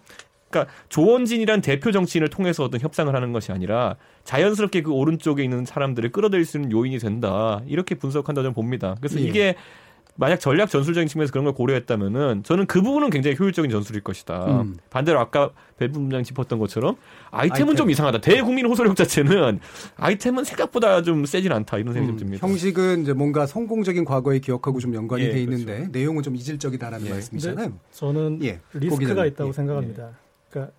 그러니까 0.49 0.73
조원진이란 0.89 1.61
대표 1.61 1.93
정치인을 1.93 2.29
통해서 2.31 2.65
어떤 2.65 2.81
협상을 2.81 3.15
하는 3.15 3.33
것이 3.33 3.53
아니라 3.53 3.97
자연스럽게 4.23 4.83
그 4.83 4.93
오른쪽에 4.93 5.43
있는 5.43 5.65
사람들을 5.65 6.13
끌어들일 6.13 6.45
수 6.45 6.57
있는 6.57 6.73
요인이 6.73 6.99
된다. 6.99 7.61
이렇게 7.67 7.97
분석한다 7.97 8.43
저는 8.43 8.55
봅니다. 8.55 8.95
그래서 9.01 9.21
예. 9.21 9.25
이게 9.25 9.55
만약 10.17 10.39
전략 10.39 10.71
전술적인 10.71 11.09
측면에서 11.09 11.33
그런 11.33 11.45
걸 11.45 11.55
고려했다면은 11.55 12.45
저는 12.45 12.67
그 12.67 12.83
부분은 12.83 13.11
굉장히 13.11 13.37
효율적인 13.39 13.71
전술일 13.71 14.03
것이다. 14.03 14.61
음. 14.63 14.77
반대로 14.91 15.19
아까 15.19 15.51
배 15.77 15.89
부분장 15.89 16.23
짚었던 16.23 16.59
것처럼 16.61 16.97
아이템은 17.33 17.71
아이템. 17.71 17.77
좀 17.77 17.91
이상하다. 17.91 18.21
대국민 18.21 18.67
호소력 18.67 18.95
자체는 18.95 19.59
아이템은 19.97 20.45
생각보다 20.45 21.03
좀 21.03 21.27
세진 21.27 21.51
않다 21.51 21.79
이런 21.79 21.95
생각이 21.95 22.13
음. 22.13 22.19
좀 22.19 22.19
듭니다. 22.19 22.47
형식은 22.47 23.03
이제 23.03 23.13
뭔가 23.13 23.47
성공적인 23.47 24.05
과거의 24.05 24.41
기억하고 24.41 24.79
좀 24.79 24.95
연관이 24.95 25.25
예, 25.25 25.31
돼 25.33 25.43
있는데 25.43 25.75
그렇죠. 25.75 25.91
내용은 25.91 26.23
좀 26.23 26.37
이질적이다라는 26.37 27.07
예. 27.07 27.11
말씀이잖아요. 27.11 27.73
저는 27.91 28.39
예. 28.45 28.61
리스크가 28.73 29.27
있다고 29.27 29.49
예. 29.49 29.53
생각합니다. 29.53 30.11
그러니까 30.49 30.73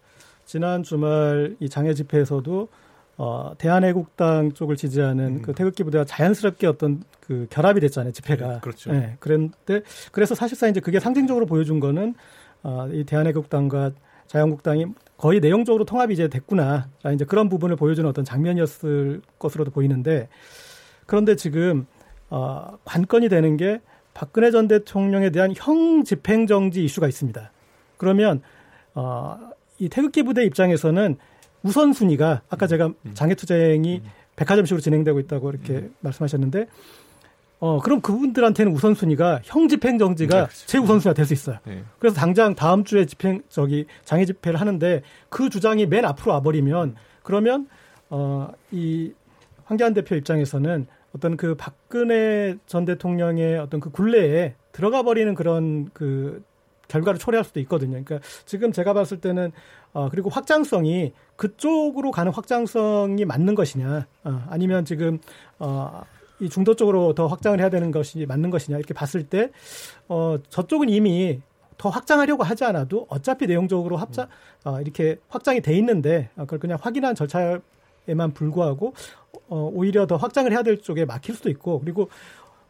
지난 0.45 0.83
주말 0.83 1.55
이 1.59 1.67
장애 1.67 1.93
집회에서도 1.93 2.69
어, 3.17 3.53
대한애국당 3.57 4.53
쪽을 4.53 4.75
지지하는 4.75 5.37
음. 5.37 5.41
그 5.41 5.53
태극기 5.53 5.83
부대가 5.83 6.03
자연스럽게 6.03 6.67
어떤 6.67 7.01
그 7.21 7.47
결합이 7.49 7.79
됐잖아요 7.79 8.11
집회가. 8.11 8.47
네, 8.47 8.59
그렇죠. 8.61 8.91
네, 8.91 9.15
그런데 9.19 9.81
그래서 10.11 10.35
사실상 10.35 10.69
이제 10.69 10.79
그게 10.79 10.99
상징적으로 10.99 11.45
보여준 11.45 11.79
거는 11.79 12.15
어, 12.63 12.87
이 12.91 13.03
대한애국당과 13.05 13.91
자유한국당이 14.27 14.87
거의 15.17 15.39
내용적으로 15.39 15.85
통합이 15.85 16.13
이제 16.13 16.27
됐구나. 16.27 16.89
이제 17.13 17.23
그런 17.25 17.47
부분을 17.47 17.75
보여주는 17.75 18.09
어떤 18.09 18.25
장면이었을 18.25 19.21
것으로도 19.39 19.71
보이는데 19.71 20.27
그런데 21.05 21.35
지금 21.35 21.85
어, 22.29 22.77
관건이 22.83 23.29
되는 23.29 23.55
게 23.55 23.79
박근혜 24.13 24.51
전 24.51 24.67
대통령에 24.67 25.29
대한 25.29 25.53
형 25.55 26.03
집행정지 26.03 26.83
이슈가 26.83 27.07
있습니다. 27.07 27.51
그러면 27.97 28.41
어, 28.93 29.37
이 29.77 29.89
태극기 29.89 30.23
부대 30.23 30.43
입장에서는 30.43 31.17
우선순위가 31.65 32.43
아까 32.49 32.67
제가 32.67 32.87
음. 32.87 33.11
장애투쟁이 33.13 34.01
백화점식으로 34.35 34.81
진행되고 34.81 35.19
있다고 35.21 35.49
이렇게 35.49 35.73
음. 35.73 35.95
말씀하셨는데 36.01 36.67
어 37.59 37.79
그럼 37.81 38.01
그분들한테는 38.01 38.71
우선순위가 38.73 39.41
형 39.43 39.67
집행정지가 39.67 40.35
네, 40.35 40.43
그렇죠. 40.45 40.65
최우선순위가 40.67 41.13
될 41.13 41.25
수 41.25 41.33
있어요. 41.33 41.57
네. 41.65 41.83
그래서 41.99 42.15
당장 42.15 42.53
다음 42.53 42.83
주에 42.83 43.05
집행 43.05 43.41
저기 43.49 43.85
장애 44.03 44.25
집회를 44.25 44.59
하는데 44.59 45.01
그 45.29 45.49
주장이 45.49 45.85
맨 45.87 46.05
앞으로 46.05 46.33
와버리면 46.33 46.95
그러면 47.23 47.67
어 48.09 48.49
이 48.71 49.13
황교안 49.65 49.93
대표 49.95 50.15
입장에서는 50.15 50.85
어떤 51.15 51.37
그 51.37 51.55
박근혜 51.55 52.55
전 52.67 52.85
대통령의 52.85 53.57
어떤 53.57 53.79
그 53.79 53.89
굴레에 53.89 54.53
들어가 54.71 55.01
버리는 55.01 55.33
그런 55.33 55.89
그 55.93 56.43
결과를 56.87 57.19
초래할 57.19 57.43
수도 57.43 57.59
있거든요. 57.61 58.01
그러니까 58.03 58.19
지금 58.45 58.71
제가 58.71 58.93
봤을 58.93 59.19
때는 59.19 59.51
어 59.93 60.09
그리고 60.09 60.29
확장성이 60.29 61.13
그쪽으로 61.35 62.11
가는 62.11 62.31
확장성이 62.31 63.25
맞는 63.25 63.55
것이냐, 63.55 64.07
어, 64.23 64.43
아니면 64.49 64.85
지금 64.85 65.19
어 65.59 66.03
이 66.39 66.49
중도 66.49 66.75
쪽으로 66.75 67.13
더 67.13 67.27
확장을 67.27 67.57
해야 67.59 67.69
되는 67.69 67.91
것이 67.91 68.25
맞는 68.25 68.49
것이냐 68.49 68.77
이렇게 68.77 68.93
봤을 68.93 69.23
때 69.23 69.51
어 70.07 70.37
저쪽은 70.49 70.89
이미 70.89 71.41
더 71.77 71.89
확장하려고 71.89 72.43
하지 72.43 72.63
않아도 72.65 73.05
어차피 73.09 73.47
내용적으로 73.47 73.97
합자 73.97 74.27
어, 74.63 74.81
이렇게 74.81 75.17
확장이 75.29 75.61
돼 75.61 75.75
있는데 75.77 76.29
어, 76.35 76.41
그걸 76.43 76.59
그냥 76.59 76.77
확인한 76.81 77.15
절차에만 77.15 78.33
불구하고 78.33 78.93
어, 79.47 79.69
오히려 79.73 80.07
더 80.07 80.17
확장을 80.17 80.51
해야 80.51 80.63
될 80.63 80.81
쪽에 80.81 81.05
막힐 81.05 81.35
수도 81.35 81.49
있고 81.49 81.79
그리고 81.79 82.09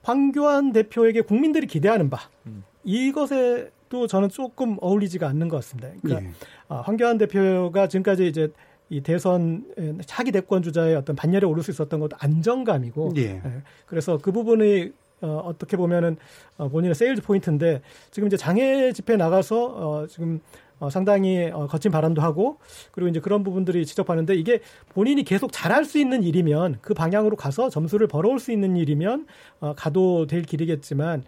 황교안 0.03 0.71
대표에게 0.71 1.21
국민들이 1.21 1.67
기대하는 1.67 2.09
바 2.09 2.29
음. 2.45 2.63
이것에 2.83 3.71
또 3.95 4.07
저는 4.07 4.27
조금 4.27 4.75
어울리지가 4.81 5.25
않는 5.29 5.47
것 5.47 5.55
같습니다. 5.55 5.87
그러니까 6.01 6.27
예. 6.27 6.33
아, 6.67 6.81
황교안 6.81 7.17
대표가 7.17 7.87
지금까지 7.87 8.27
이제 8.27 8.49
이 8.89 8.99
대선 8.99 9.63
차기 10.05 10.33
대권 10.33 10.61
주자의 10.61 10.97
어떤 10.97 11.15
반열에 11.15 11.45
오를 11.45 11.63
수 11.63 11.71
있었던 11.71 11.97
것도 12.01 12.17
안정감이고, 12.19 13.13
예. 13.15 13.21
예. 13.21 13.41
그래서 13.85 14.17
그 14.21 14.33
부분이 14.33 14.91
어, 15.21 15.41
어떻게 15.45 15.77
보면은 15.77 16.17
어, 16.57 16.67
본인의 16.67 16.93
세일즈 16.93 17.21
포인트인데 17.21 17.81
지금 18.11 18.27
이제 18.27 18.35
장외 18.35 18.91
집회 18.91 19.15
나가서 19.15 19.65
어, 19.65 20.07
지금 20.07 20.41
어, 20.79 20.89
상당히 20.89 21.49
어, 21.53 21.67
거친 21.67 21.89
발언도 21.89 22.21
하고 22.21 22.57
그리고 22.91 23.07
이제 23.07 23.21
그런 23.21 23.45
부분들이 23.45 23.85
지적하는데 23.85 24.35
이게 24.35 24.59
본인이 24.89 25.23
계속 25.23 25.53
잘할 25.53 25.85
수 25.85 25.99
있는 25.99 26.21
일이면 26.21 26.79
그 26.81 26.93
방향으로 26.93 27.37
가서 27.37 27.69
점수를 27.69 28.07
벌어올 28.07 28.39
수 28.39 28.51
있는 28.51 28.75
일이면 28.75 29.25
어, 29.61 29.73
가도 29.73 30.27
될 30.27 30.41
길이겠지만 30.41 31.23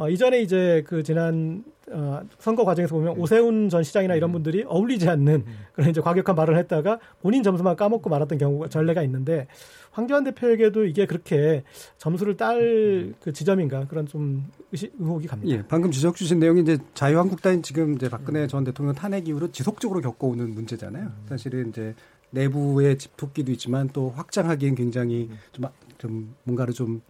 어, 0.00 0.08
이전에 0.08 0.40
이제 0.40 0.82
그 0.86 1.02
지난 1.02 1.62
어, 1.90 2.22
선거 2.38 2.64
과정에서 2.64 2.94
보면 2.94 3.16
음. 3.16 3.20
오세훈 3.20 3.68
전 3.68 3.82
시장이나 3.82 4.14
이런 4.14 4.30
음. 4.30 4.32
분들이 4.32 4.64
어울리지 4.66 5.06
않는 5.10 5.34
음. 5.46 5.54
그런 5.74 5.90
이제 5.90 6.00
과격한 6.00 6.34
발언을 6.34 6.58
했다가 6.60 6.98
본인 7.20 7.42
점수만 7.42 7.76
까먹고 7.76 8.08
말았던 8.08 8.38
경우가 8.38 8.68
전례가 8.68 9.02
있는데 9.02 9.46
황교안 9.90 10.24
대표에게도 10.24 10.86
이게 10.86 11.04
그렇게 11.04 11.64
점수를 11.98 12.38
딸 12.38 13.12
그 13.20 13.32
지점인가 13.32 13.86
그런 13.88 14.06
좀 14.06 14.46
의시, 14.72 14.90
의혹이 14.98 15.26
갑니다. 15.26 15.54
예, 15.54 15.62
방금 15.66 15.90
지적 15.90 16.16
주신 16.16 16.38
내용이 16.38 16.62
이제 16.62 16.78
자유한국당이 16.94 17.60
지금 17.60 17.94
이제 17.94 18.08
박근혜 18.08 18.46
전 18.46 18.64
대통령 18.64 18.94
탄핵 18.94 19.28
이후로 19.28 19.52
지속적으로 19.52 20.00
겪어오는 20.00 20.54
문제잖아요. 20.54 21.10
사실은 21.28 21.68
이제 21.68 21.94
내부의 22.30 22.96
집토끼도 22.96 23.52
있지만 23.52 23.90
또 23.92 24.10
확장하기엔 24.10 24.76
굉장히 24.76 25.28
좀, 25.52 25.66
좀 25.98 26.34
뭔가를 26.44 26.72
좀 26.72 27.02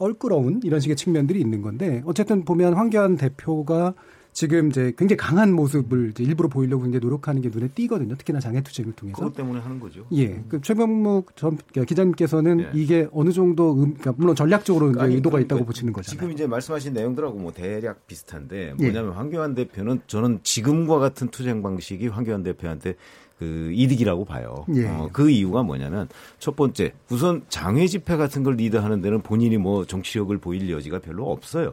껄끄러운 0.00 0.60
이런 0.64 0.80
식의 0.80 0.96
측면들이 0.96 1.38
있는 1.40 1.60
건데 1.60 2.02
어쨌든 2.06 2.44
보면 2.44 2.72
황교안 2.74 3.16
대표가 3.16 3.94
지금 4.32 4.68
이제 4.68 4.92
굉장히 4.96 5.16
강한 5.16 5.52
모습을 5.52 6.10
이제 6.10 6.22
일부러 6.22 6.48
보이려고 6.48 6.84
굉장히 6.84 7.04
노력하는 7.04 7.42
게 7.42 7.50
눈에 7.52 7.68
띄거든요. 7.68 8.14
특히나 8.16 8.38
장애투쟁을 8.38 8.92
통해서. 8.92 9.18
그것 9.18 9.34
때문에 9.34 9.60
하는 9.60 9.80
거죠. 9.80 10.06
예. 10.12 10.42
그 10.48 10.60
최병묵 10.60 11.36
전 11.36 11.58
기자님께서는 11.72 12.60
예. 12.60 12.70
이게 12.72 13.08
어느 13.12 13.32
정도 13.32 13.72
음, 13.74 13.94
그러니까 13.94 14.14
물론 14.16 14.36
전략적으로 14.36 15.00
아니, 15.00 15.16
의도가 15.16 15.32
그러니까 15.34 15.56
있다고 15.56 15.66
보시는 15.66 15.92
거잖아요. 15.92 16.16
지금 16.16 16.32
이제 16.32 16.46
말씀하신 16.46 16.92
내용들하고 16.92 17.38
뭐 17.38 17.52
대략 17.52 18.06
비슷한데 18.06 18.74
뭐냐면 18.78 19.10
예. 19.10 19.16
황교안 19.16 19.54
대표는 19.54 20.00
저는 20.06 20.40
지금과 20.44 20.98
같은 20.98 21.28
투쟁 21.28 21.60
방식이 21.60 22.06
황교안 22.06 22.44
대표한테 22.44 22.94
그 23.40 23.70
이득이라고 23.72 24.26
봐요. 24.26 24.66
예. 24.74 24.86
어, 24.86 25.08
그 25.14 25.30
이유가 25.30 25.62
뭐냐면 25.62 26.08
첫 26.38 26.56
번째 26.56 26.92
우선 27.08 27.42
장외 27.48 27.86
집회 27.86 28.18
같은 28.18 28.42
걸 28.42 28.56
리드하는 28.56 29.00
데는 29.00 29.22
본인이 29.22 29.56
뭐 29.56 29.86
정치력을 29.86 30.36
보일 30.36 30.70
여지가 30.70 30.98
별로 30.98 31.32
없어요. 31.32 31.72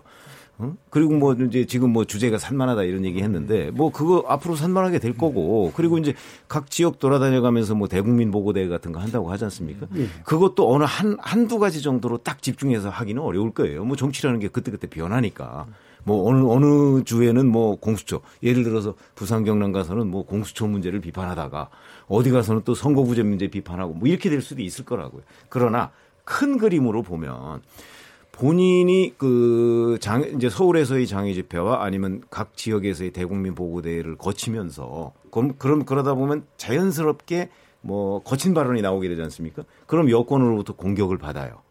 어? 0.59 0.73
그리고 0.89 1.13
뭐 1.13 1.33
이제 1.33 1.65
지금 1.65 1.91
뭐 1.91 2.05
주제가 2.05 2.37
산만하다 2.37 2.83
이런 2.83 3.03
얘기 3.03 3.21
했는데 3.21 3.69
뭐 3.71 3.91
그거 3.91 4.23
앞으로 4.29 4.55
산만하게 4.55 4.99
될 4.99 5.17
거고 5.17 5.73
그리고 5.75 5.97
이제 5.97 6.13
각 6.47 6.71
지역 6.71 6.99
돌아다녀 6.99 7.41
가면서 7.41 7.75
뭐 7.75 7.89
대국민 7.89 8.31
보고대회 8.31 8.69
같은 8.69 8.93
거 8.93 9.01
한다고 9.01 9.29
하지 9.29 9.43
않습니까? 9.43 9.87
예. 9.97 10.07
그것도 10.23 10.73
어느 10.73 10.85
한, 10.85 11.17
한두 11.19 11.59
가지 11.59 11.81
정도로 11.81 12.19
딱 12.19 12.41
집중해서 12.41 12.89
하기는 12.89 13.21
어려울 13.21 13.51
거예요. 13.51 13.83
뭐 13.83 13.97
정치라는 13.97 14.39
게 14.39 14.47
그때그때 14.47 14.87
변하니까. 14.87 15.67
뭐 16.07 16.29
어느 16.29 16.45
어느 16.45 17.03
주에는 17.03 17.45
뭐 17.45 17.75
공수처 17.75 18.21
예를 18.41 18.63
들어서 18.63 18.95
부산 19.13 19.43
경남 19.43 19.73
가서는 19.73 20.07
뭐 20.07 20.25
공수처 20.25 20.65
문제를 20.65 21.01
비판하다가 21.01 21.69
어디 22.07 22.31
가서는 22.31 22.61
또 22.63 22.73
선거부재 22.73 23.23
문제 23.23 23.49
비판하고 23.49 23.93
뭐 23.93 24.07
이렇게 24.07 24.29
될 24.29 24.41
수도 24.41 24.61
있을 24.61 24.85
거라고요. 24.85 25.23
그러나 25.49 25.91
큰 26.23 26.57
그림으로 26.57 27.03
보면 27.03 27.61
본인이 28.31 29.15
그 29.17 29.97
장, 29.99 30.23
이제 30.23 30.49
서울에서의 30.49 31.07
장애 31.07 31.33
집회와 31.33 31.83
아니면 31.83 32.21
각 32.29 32.55
지역에서의 32.55 33.11
대국민 33.11 33.53
보고대회를 33.53 34.15
거치면서 34.15 35.11
그럼, 35.29 35.55
그럼 35.57 35.83
그러다 35.83 36.13
보면 36.13 36.45
자연스럽게 36.55 37.49
뭐 37.81 38.23
거친 38.23 38.53
발언이 38.53 38.81
나오게 38.81 39.09
되지 39.09 39.21
않습니까? 39.23 39.65
그럼 39.87 40.09
여권으로부터 40.09 40.73
공격을 40.73 41.17
받아요. 41.17 41.63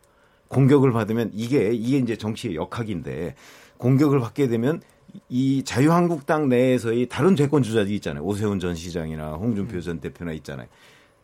공격을 0.49 0.93
받으면 0.93 1.31
이게 1.33 1.73
이게 1.73 1.99
이제 1.99 2.17
정치의 2.17 2.55
역학인데 2.55 3.35
공격을 3.79 4.21
받게 4.21 4.49
되면 4.49 4.81
이 5.29 5.63
자유한국당 5.65 6.49
내에서의 6.49 7.09
다른 7.09 7.35
대권 7.35 7.63
주자들이 7.63 7.95
있잖아요. 7.97 8.23
오세훈 8.25 8.61
전 8.61 8.75
시장이나 8.75 9.33
홍준표 9.33 9.81
전 9.81 10.01
대표나 10.01 10.33
있잖아요. 10.33 10.69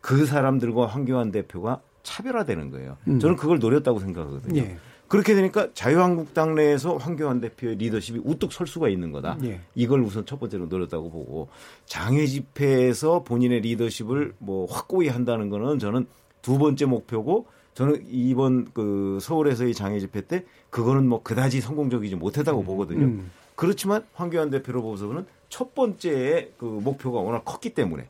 그 0.01 0.25
사람들과 0.25 0.87
황교안 0.87 1.31
대표가 1.31 1.81
차별화되는 2.03 2.71
거예요. 2.71 2.97
음. 3.07 3.19
저는 3.19 3.35
그걸 3.35 3.59
노렸다고 3.59 3.99
생각하거든요. 3.99 4.61
예. 4.61 4.77
그렇게 5.07 5.35
되니까 5.35 5.69
자유한국당 5.73 6.55
내에서 6.55 6.97
황교안 6.97 7.39
대표의 7.39 7.75
리더십이 7.75 8.21
우뚝 8.23 8.51
설 8.51 8.65
수가 8.65 8.89
있는 8.89 9.11
거다. 9.11 9.37
예. 9.43 9.61
이걸 9.75 10.01
우선 10.01 10.25
첫 10.25 10.39
번째로 10.39 10.65
노렸다고 10.65 11.11
보고 11.11 11.49
장애 11.85 12.25
집회에서 12.25 13.23
본인의 13.23 13.61
리더십을 13.61 14.33
뭐 14.39 14.65
확고히 14.65 15.09
한다는 15.09 15.49
거는 15.49 15.79
저는 15.79 16.07
두 16.41 16.57
번째 16.57 16.85
목표고 16.85 17.45
저는 17.73 18.03
이번 18.07 18.71
그 18.73 19.17
서울에서의 19.21 19.73
장애 19.73 19.99
집회 19.99 20.21
때 20.21 20.45
그거는 20.69 21.07
뭐 21.07 21.23
그다지 21.23 21.61
성공적이지 21.61 22.15
못했다고 22.15 22.61
음. 22.61 22.65
보거든요. 22.65 23.05
음. 23.05 23.31
그렇지만 23.55 24.03
황교안 24.13 24.49
대표로 24.49 24.81
보고서는 24.81 25.25
첫 25.49 25.75
번째 25.75 26.51
그 26.57 26.65
목표가 26.65 27.19
워낙 27.19 27.43
컸기 27.45 27.73
때문에 27.73 28.07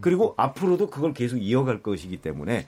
그리고 0.00 0.34
앞으로도 0.36 0.90
그걸 0.90 1.14
계속 1.14 1.38
이어갈 1.38 1.82
것이기 1.82 2.18
때문에 2.18 2.66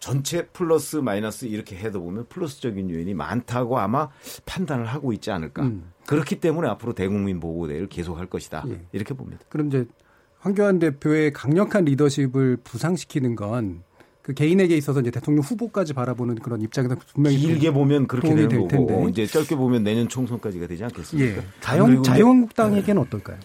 전체 0.00 0.46
플러스 0.46 0.96
마이너스 0.96 1.44
이렇게 1.44 1.76
해도 1.76 2.02
보면 2.02 2.26
플러스적인 2.28 2.90
요인이 2.90 3.14
많다고 3.14 3.78
아마 3.78 4.08
판단을 4.46 4.86
하고 4.86 5.12
있지 5.12 5.30
않을까. 5.30 5.62
음. 5.62 5.92
그렇기 6.06 6.40
때문에 6.40 6.68
앞으로 6.68 6.94
대국민 6.94 7.38
보고대회를 7.38 7.88
계속할 7.88 8.26
것이다. 8.26 8.64
예. 8.66 8.80
이렇게 8.90 9.14
봅니다. 9.14 9.44
그럼 9.48 9.68
이제 9.68 9.86
황교안 10.40 10.80
대표의 10.80 11.32
강력한 11.32 11.84
리더십을 11.84 12.58
부상시키는 12.64 13.36
건 13.36 13.84
그 14.22 14.34
개인에게 14.34 14.76
있어서 14.76 15.00
이제 15.00 15.10
대통령 15.10 15.42
후보까지 15.42 15.94
바라보는 15.94 16.36
그런 16.36 16.60
입장에서 16.62 16.96
분명히 17.12 17.38
길게 17.38 17.72
보면 17.72 18.06
그렇게 18.06 18.28
되는 18.28 18.48
될 18.48 18.60
거고 18.60 18.86
텐데. 18.86 19.10
이제 19.10 19.26
짧게 19.26 19.56
보면 19.56 19.82
내년 19.82 20.08
총선까지가 20.08 20.68
되지 20.68 20.84
않겠습니까? 20.84 21.42
예. 21.42 21.44
자유, 21.60 22.02
자유한국당에게는 22.02 23.02
어떨까요? 23.02 23.38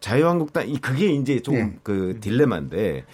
자유한국당 0.00 0.68
이 0.68 0.78
그게 0.78 1.12
이제 1.12 1.40
조금 1.40 1.58
예. 1.60 1.78
그 1.82 2.16
딜레마인데 2.20 3.04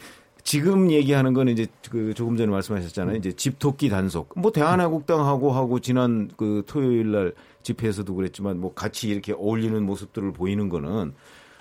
지금 0.44 0.90
얘기하는 0.92 1.32
건 1.32 1.48
이제 1.48 1.66
그 1.90 2.12
조금 2.14 2.36
전에 2.36 2.50
말씀하셨잖아요. 2.50 3.16
이제 3.16 3.32
집토끼 3.32 3.88
단속. 3.88 4.30
뭐 4.36 4.52
대한애국당하고 4.52 5.50
하고 5.50 5.80
지난 5.80 6.30
그 6.36 6.62
토요일 6.66 7.10
날 7.10 7.32
집회에서도 7.62 8.14
그랬지만 8.14 8.60
뭐 8.60 8.72
같이 8.74 9.08
이렇게 9.08 9.32
어울리는 9.32 9.82
모습들을 9.82 10.32
보이는 10.32 10.68
거는 10.68 11.14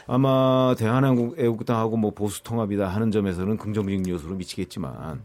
아마 0.07 0.75
대한애국당하고 0.77 1.97
뭐 1.97 2.11
보수 2.11 2.43
통합이다 2.43 2.87
하는 2.87 3.11
점에서는 3.11 3.57
긍정적인 3.57 4.07
요소로 4.07 4.35
미치겠지만 4.35 5.21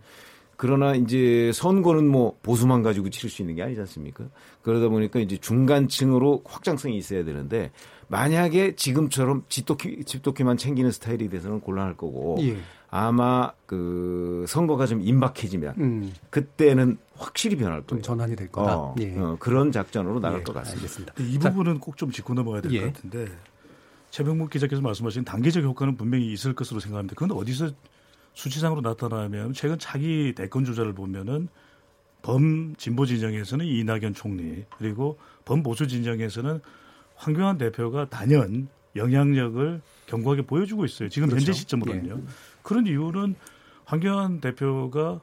그러나 0.57 0.95
이제 0.95 1.53
선거는 1.55 2.09
뭐 2.09 2.37
보수만 2.43 2.83
가지고 2.83 3.11
치를 3.11 3.31
수 3.31 3.43
있는 3.43 3.55
게 3.55 3.63
아니지 3.63 3.81
않습니까? 3.81 4.25
그러다 4.63 4.89
보니까 4.89 5.21
이제 5.21 5.37
중간층으로 5.37 6.43
확장성이 6.45 6.97
있어야 6.99 7.25
되는데 7.25 7.71
만약에 8.09 8.75
지금처럼 8.75 9.45
집도끼, 9.49 10.03
집도끼만 10.05 10.57
챙기는 10.57 10.91
스타일이 10.91 11.29
돼서는 11.29 11.61
곤란할 11.61 11.97
거고 11.97 12.39
예. 12.41 12.57
아마 12.91 13.53
그 13.67 14.47
선거가 14.49 14.87
좀 14.87 15.01
임박해지면 15.03 15.75
음. 15.79 16.13
그때는 16.31 16.99
확실히 17.17 17.57
변할 17.57 17.83
거예요. 17.83 18.03
전환이 18.03 18.35
될 18.35 18.49
거다. 18.51 18.77
어, 18.79 18.95
예. 19.01 19.17
어, 19.17 19.37
그런 19.39 19.71
작전으로 19.71 20.21
나갈 20.21 20.41
예, 20.41 20.43
것 20.43 20.55
같습니다. 20.55 20.81
알겠습니다. 20.81 21.15
이 21.19 21.39
부분은 21.39 21.79
꼭 21.81 21.97
좀 21.97 22.11
짚고 22.11 22.35
넘어가야 22.35 22.63
될것 22.63 22.81
예. 22.81 22.87
같은데 22.87 23.27
최병묵 24.11 24.51
기자께서 24.51 24.83
말씀하신 24.83 25.25
단계적 25.25 25.63
효과는 25.65 25.97
분명히 25.97 26.33
있을 26.33 26.55
것으로 26.55 26.81
생각합니다. 26.81 27.15
그건 27.15 27.37
어디서 27.37 27.71
수치상으로 28.35 28.81
나타나면 28.81 29.53
최근 29.53 29.79
차기 29.79 30.33
대권 30.35 30.65
주자를 30.65 30.93
보면은 30.93 31.49
범 32.23 32.75
진보 32.77 33.07
진영에서는 33.07 33.65
이낙연 33.65 34.15
총리 34.15 34.65
그리고 34.77 35.19
범 35.45 35.63
보수 35.63 35.87
진영에서는 35.87 36.61
황교안 37.17 37.59
대표가 37.59 38.09
단연 38.09 38.69
영향력을 38.97 39.81
견고하게 40.07 40.43
보여주고 40.43 40.85
있어요. 40.85 41.09
지금 41.09 41.29
그렇죠. 41.29 41.47
현재 41.47 41.53
시점으로는요. 41.53 42.23
그런 42.63 42.87
이유는 42.87 43.35
황교안 43.85 44.41
대표가 44.41 45.21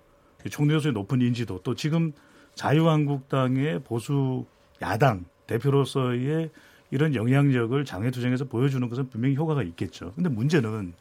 총리로서의 0.50 0.94
높은 0.94 1.22
인지도 1.22 1.62
또 1.64 1.76
지금 1.76 2.14
자유한국당의 2.56 3.84
보수 3.84 4.46
야당 4.82 5.26
대표로서의 5.48 6.52
이런 6.92 7.16
영향력을 7.16 7.84
장외투쟁에서 7.86 8.46
보여주는 8.46 8.88
것은 8.88 9.10
분명히 9.10 9.36
효과가 9.36 9.64
있겠죠. 9.64 10.12
근데 10.16 10.30
문제는 10.30 10.94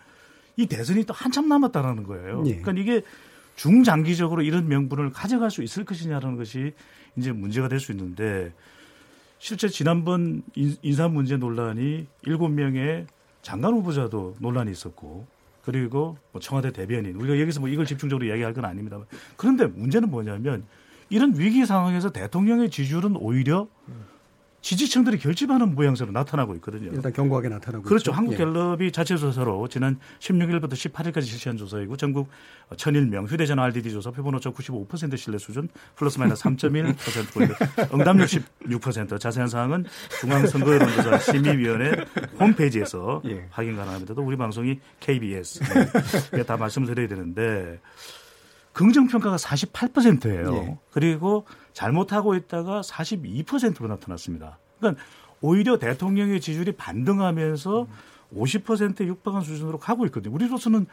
이 0.57 0.67
대선이 0.67 1.05
또 1.05 1.13
한참 1.15 1.49
남았다라는 1.49 2.05
거예요. 2.05 2.45
예. 2.47 2.57
그러니까 2.61 2.73
이게 2.81 3.03
중장기적으로 3.57 4.43
이런 4.43 4.69
명분을 4.69 5.11
가져갈 5.11 5.51
수 5.51 5.63
있을 5.63 5.85
것이냐라는 5.85 6.37
것이 6.37 6.73
이제 7.17 7.33
문제가 7.33 7.69
될 7.69 7.79
수 7.81 7.93
있는데 7.93 8.53
실제 9.39 9.69
지난번 9.69 10.43
인- 10.55 10.77
인사 10.83 11.09
문제 11.09 11.37
논란이 11.37 12.07
일곱 12.23 12.49
명의 12.49 13.07
장관 13.43 13.75
후보자도 13.75 14.37
논란이 14.39 14.71
있었고 14.71 15.27
그리고 15.65 16.17
뭐 16.33 16.41
청와대 16.41 16.73
대변인 16.73 17.15
우리가 17.17 17.39
여기서 17.41 17.61
뭐 17.61 17.69
이걸 17.69 17.85
집중적으로 17.87 18.27
이야기할 18.27 18.55
건 18.55 18.65
아닙니다. 18.65 18.99
그런데 19.37 19.67
문제는 19.67 20.11
뭐냐면 20.11 20.65
이런 21.11 21.39
위기 21.39 21.65
상황에서 21.67 22.11
대통령의 22.11 22.71
지지율은 22.71 23.17
오히려 23.17 23.69
지지층들이 24.65 25.19
결집하는 25.19 25.75
모양새로 25.75 26.11
나타나고 26.11 26.55
있거든요. 26.55 26.91
일단 26.91 27.13
견고하게 27.13 27.51
나타나고 27.51 27.85
그렇죠. 27.85 28.01
있죠. 28.01 28.13
예. 28.13 28.15
한국갤럽이 28.15 28.93
자체 28.93 29.15
조사로 29.15 29.69
지난 29.69 29.99
16일부터 30.21 30.73
18일까지 30.73 31.25
실시한 31.25 31.59
조사이고 31.59 31.99
전국 31.99 32.31
1001명 32.71 33.29
휴대전화 33.29 33.63
RDD 33.63 33.93
조사 33.93 34.11
표본 34.11 34.35
오차 34.37 34.51
95% 34.53 35.19
신뢰 35.19 35.37
수준 35.37 35.69
플러스 35.97 36.19
마이너스 36.19 36.45
3.1%포인트 36.45 37.55
응답 37.93 38.17
66% 38.17 39.21
자세한 39.21 39.51
사항은 39.51 39.85
중앙선거여론조사 40.21 41.19
심의위원회 41.19 41.93
홈페이지에서 42.41 43.21
예. 43.27 43.47
확인 43.51 43.77
가능합니다. 43.77 44.15
또 44.15 44.23
우리 44.23 44.39
방송이 44.39 44.81
KBS 44.99 45.61
네. 46.33 46.43
다 46.43 46.57
말씀을 46.57 46.89
드려야 46.89 47.07
되는데 47.07 47.81
긍정 48.73 49.09
평가가 49.09 49.37
48%예요. 49.37 50.55
예. 50.55 50.79
그리고 50.91 51.47
잘못하고 51.75 52.35
있다가 52.35 52.81
42%로 52.81 53.89
나타났습니다. 53.89 54.59
그러니까 54.79 55.03
오히려 55.43 55.79
대통령의 55.79 56.41
지지율이 56.41 56.73
반등하면서 56.73 57.87
50%에 58.35 59.07
육박한 59.07 59.43
수준으로 59.43 59.79
가고 59.79 60.07
있거든요. 60.07 60.35
우리로서는 60.35 60.87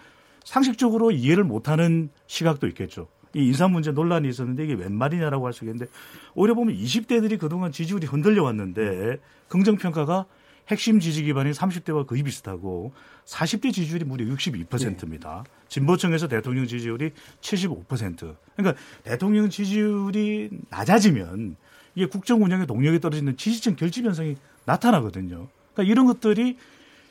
상식적으로 0.44 1.12
이해를 1.12 1.44
못하는 1.44 2.10
시각도 2.28 2.68
있겠죠. 2.68 3.08
이 3.34 3.46
인사 3.46 3.68
문제 3.70 3.92
논란이 3.92 4.28
있었는데 4.28 4.66
이게 4.66 4.74
웬 4.74 4.94
말이냐라고 4.94 5.46
할 5.46 5.54
수 5.54 5.64
있겠는데 5.64 5.90
오히려 6.34 6.54
보면 6.54 6.76
20대들이 6.76 7.40
그동안 7.40 7.72
지지율이 7.72 8.08
흔들려 8.08 8.44
왔는데 8.44 9.20
긍정평가가 9.48 10.26
핵심 10.72 11.02
지지 11.02 11.24
기반인 11.24 11.52
30대와 11.52 12.08
거의 12.08 12.24
비슷하고 12.24 12.94
40대 13.26 13.74
지지율이 13.74 14.06
무려 14.06 14.26
62%입니다. 14.26 15.44
진보층에서 15.68 16.30
대통령 16.30 16.66
지지율이 16.66 17.12
75%. 17.42 18.36
그러니까 18.56 18.82
대통령 19.04 19.50
지지율이 19.50 20.50
낮아지면 20.70 21.58
이게 21.96 22.06
국정 22.06 22.42
운영의 22.42 22.68
동력이 22.68 23.02
떨어지는 23.02 23.36
지지층 23.36 23.76
결집 23.76 24.06
현상이 24.06 24.38
나타나거든요. 24.66 25.50
그러니까 25.74 25.92
이런 25.92 26.06
것들이 26.06 26.58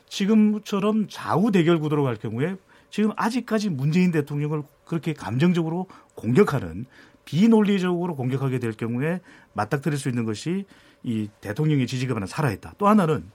지금처럼 0.08 1.06
좌우 1.08 1.52
대결 1.52 1.78
구도로 1.78 2.02
갈 2.02 2.16
경우에 2.16 2.56
지금 2.90 3.12
아직까지 3.14 3.68
문재인 3.68 4.10
대통령을 4.10 4.62
그렇게 4.86 5.12
감정적으로 5.12 5.86
공격하는 6.14 6.86
비논리적으로 7.26 8.16
공격하게 8.16 8.58
될 8.58 8.72
경우에 8.72 9.20
맞닥뜨릴 9.52 9.98
수 9.98 10.08
있는 10.08 10.24
것이 10.24 10.64
이 11.02 11.28
대통령의 11.40 11.86
지지 11.86 12.06
기반은 12.06 12.26
살아있다. 12.26 12.74
또 12.78 12.88
하나는 12.88 13.30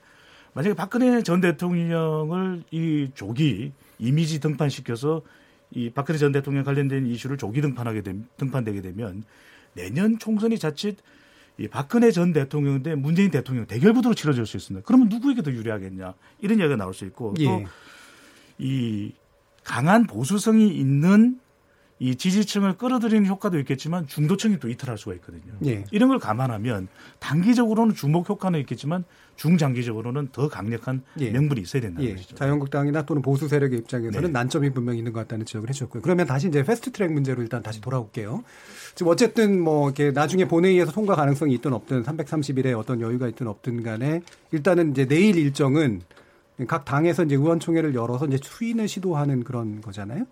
만약에 0.56 0.74
박근혜 0.74 1.22
전 1.22 1.42
대통령을 1.42 2.62
이 2.70 3.10
조기 3.14 3.72
이미지 3.98 4.40
등판시켜서 4.40 5.20
이 5.70 5.90
박근혜 5.90 6.18
전 6.18 6.32
대통령 6.32 6.64
관련된 6.64 7.06
이슈를 7.06 7.36
조기 7.36 7.60
등판하게 7.60 8.00
되, 8.00 8.14
등판되게 8.38 8.80
되면 8.80 9.22
내년 9.74 10.18
총선이 10.18 10.58
자칫 10.58 10.96
이 11.58 11.68
박근혜 11.68 12.10
전 12.10 12.32
대통령 12.32 12.82
대 12.82 12.94
문재인 12.94 13.30
대통령 13.30 13.66
대결 13.66 13.92
구도로 13.92 14.14
치러질 14.14 14.46
수 14.46 14.56
있습니다. 14.56 14.86
그러면 14.86 15.10
누구에게 15.10 15.42
더 15.42 15.52
유리하겠냐 15.52 16.14
이런 16.40 16.58
이야기가 16.58 16.76
나올 16.76 16.94
수 16.94 17.04
있고 17.04 17.34
예. 17.38 17.66
또이 18.58 19.12
강한 19.62 20.06
보수성이 20.06 20.68
있는 20.68 21.38
이 21.98 22.14
지지층을 22.14 22.76
끌어들이는 22.76 23.26
효과도 23.26 23.58
있겠지만 23.58 24.06
중도층이 24.06 24.58
또 24.58 24.68
이탈할 24.68 24.98
수가 24.98 25.14
있거든요. 25.14 25.54
예. 25.64 25.84
이런 25.90 26.10
걸 26.10 26.18
감안하면 26.18 26.88
단기적으로는 27.20 27.94
주목 27.94 28.28
효과는 28.28 28.60
있겠지만 28.60 29.04
중장기적으로는 29.36 30.28
더 30.32 30.48
강력한 30.48 31.02
예. 31.20 31.30
명분이 31.30 31.62
있어야 31.62 31.80
된다는 31.80 32.06
예. 32.06 32.14
것이죠. 32.14 32.36
자유한국당이나 32.36 33.06
또는 33.06 33.22
보수 33.22 33.48
세력의 33.48 33.78
입장에서는 33.78 34.28
네. 34.28 34.32
난점이 34.32 34.70
분명히 34.70 34.98
있는 34.98 35.12
것 35.14 35.20
같다는 35.20 35.46
지적을 35.46 35.70
해주셨고요. 35.70 36.02
그러면 36.02 36.26
다시 36.26 36.48
이제 36.48 36.62
패스트트랙 36.62 37.12
문제로 37.12 37.40
일단 37.40 37.62
다시 37.62 37.80
돌아올게요. 37.80 38.44
지금 38.94 39.12
어쨌든 39.12 39.58
뭐 39.58 39.88
이렇게 39.88 40.10
나중에 40.10 40.46
본회의에서 40.46 40.92
통과 40.92 41.14
가능성이 41.14 41.54
있든 41.54 41.72
없든 41.72 42.02
330일에 42.02 42.78
어떤 42.78 43.00
여유가 43.00 43.26
있든 43.28 43.46
없든 43.46 43.82
간에 43.82 44.20
일단은 44.52 44.90
이제 44.90 45.06
내일 45.06 45.36
일정은 45.36 46.02
각 46.66 46.84
당에서 46.84 47.24
이제 47.24 47.36
의원총회를 47.36 47.94
열어서 47.94 48.26
이제 48.26 48.38
추인을 48.38 48.88
시도하는 48.88 49.44
그런 49.44 49.80
거잖아요. 49.80 50.26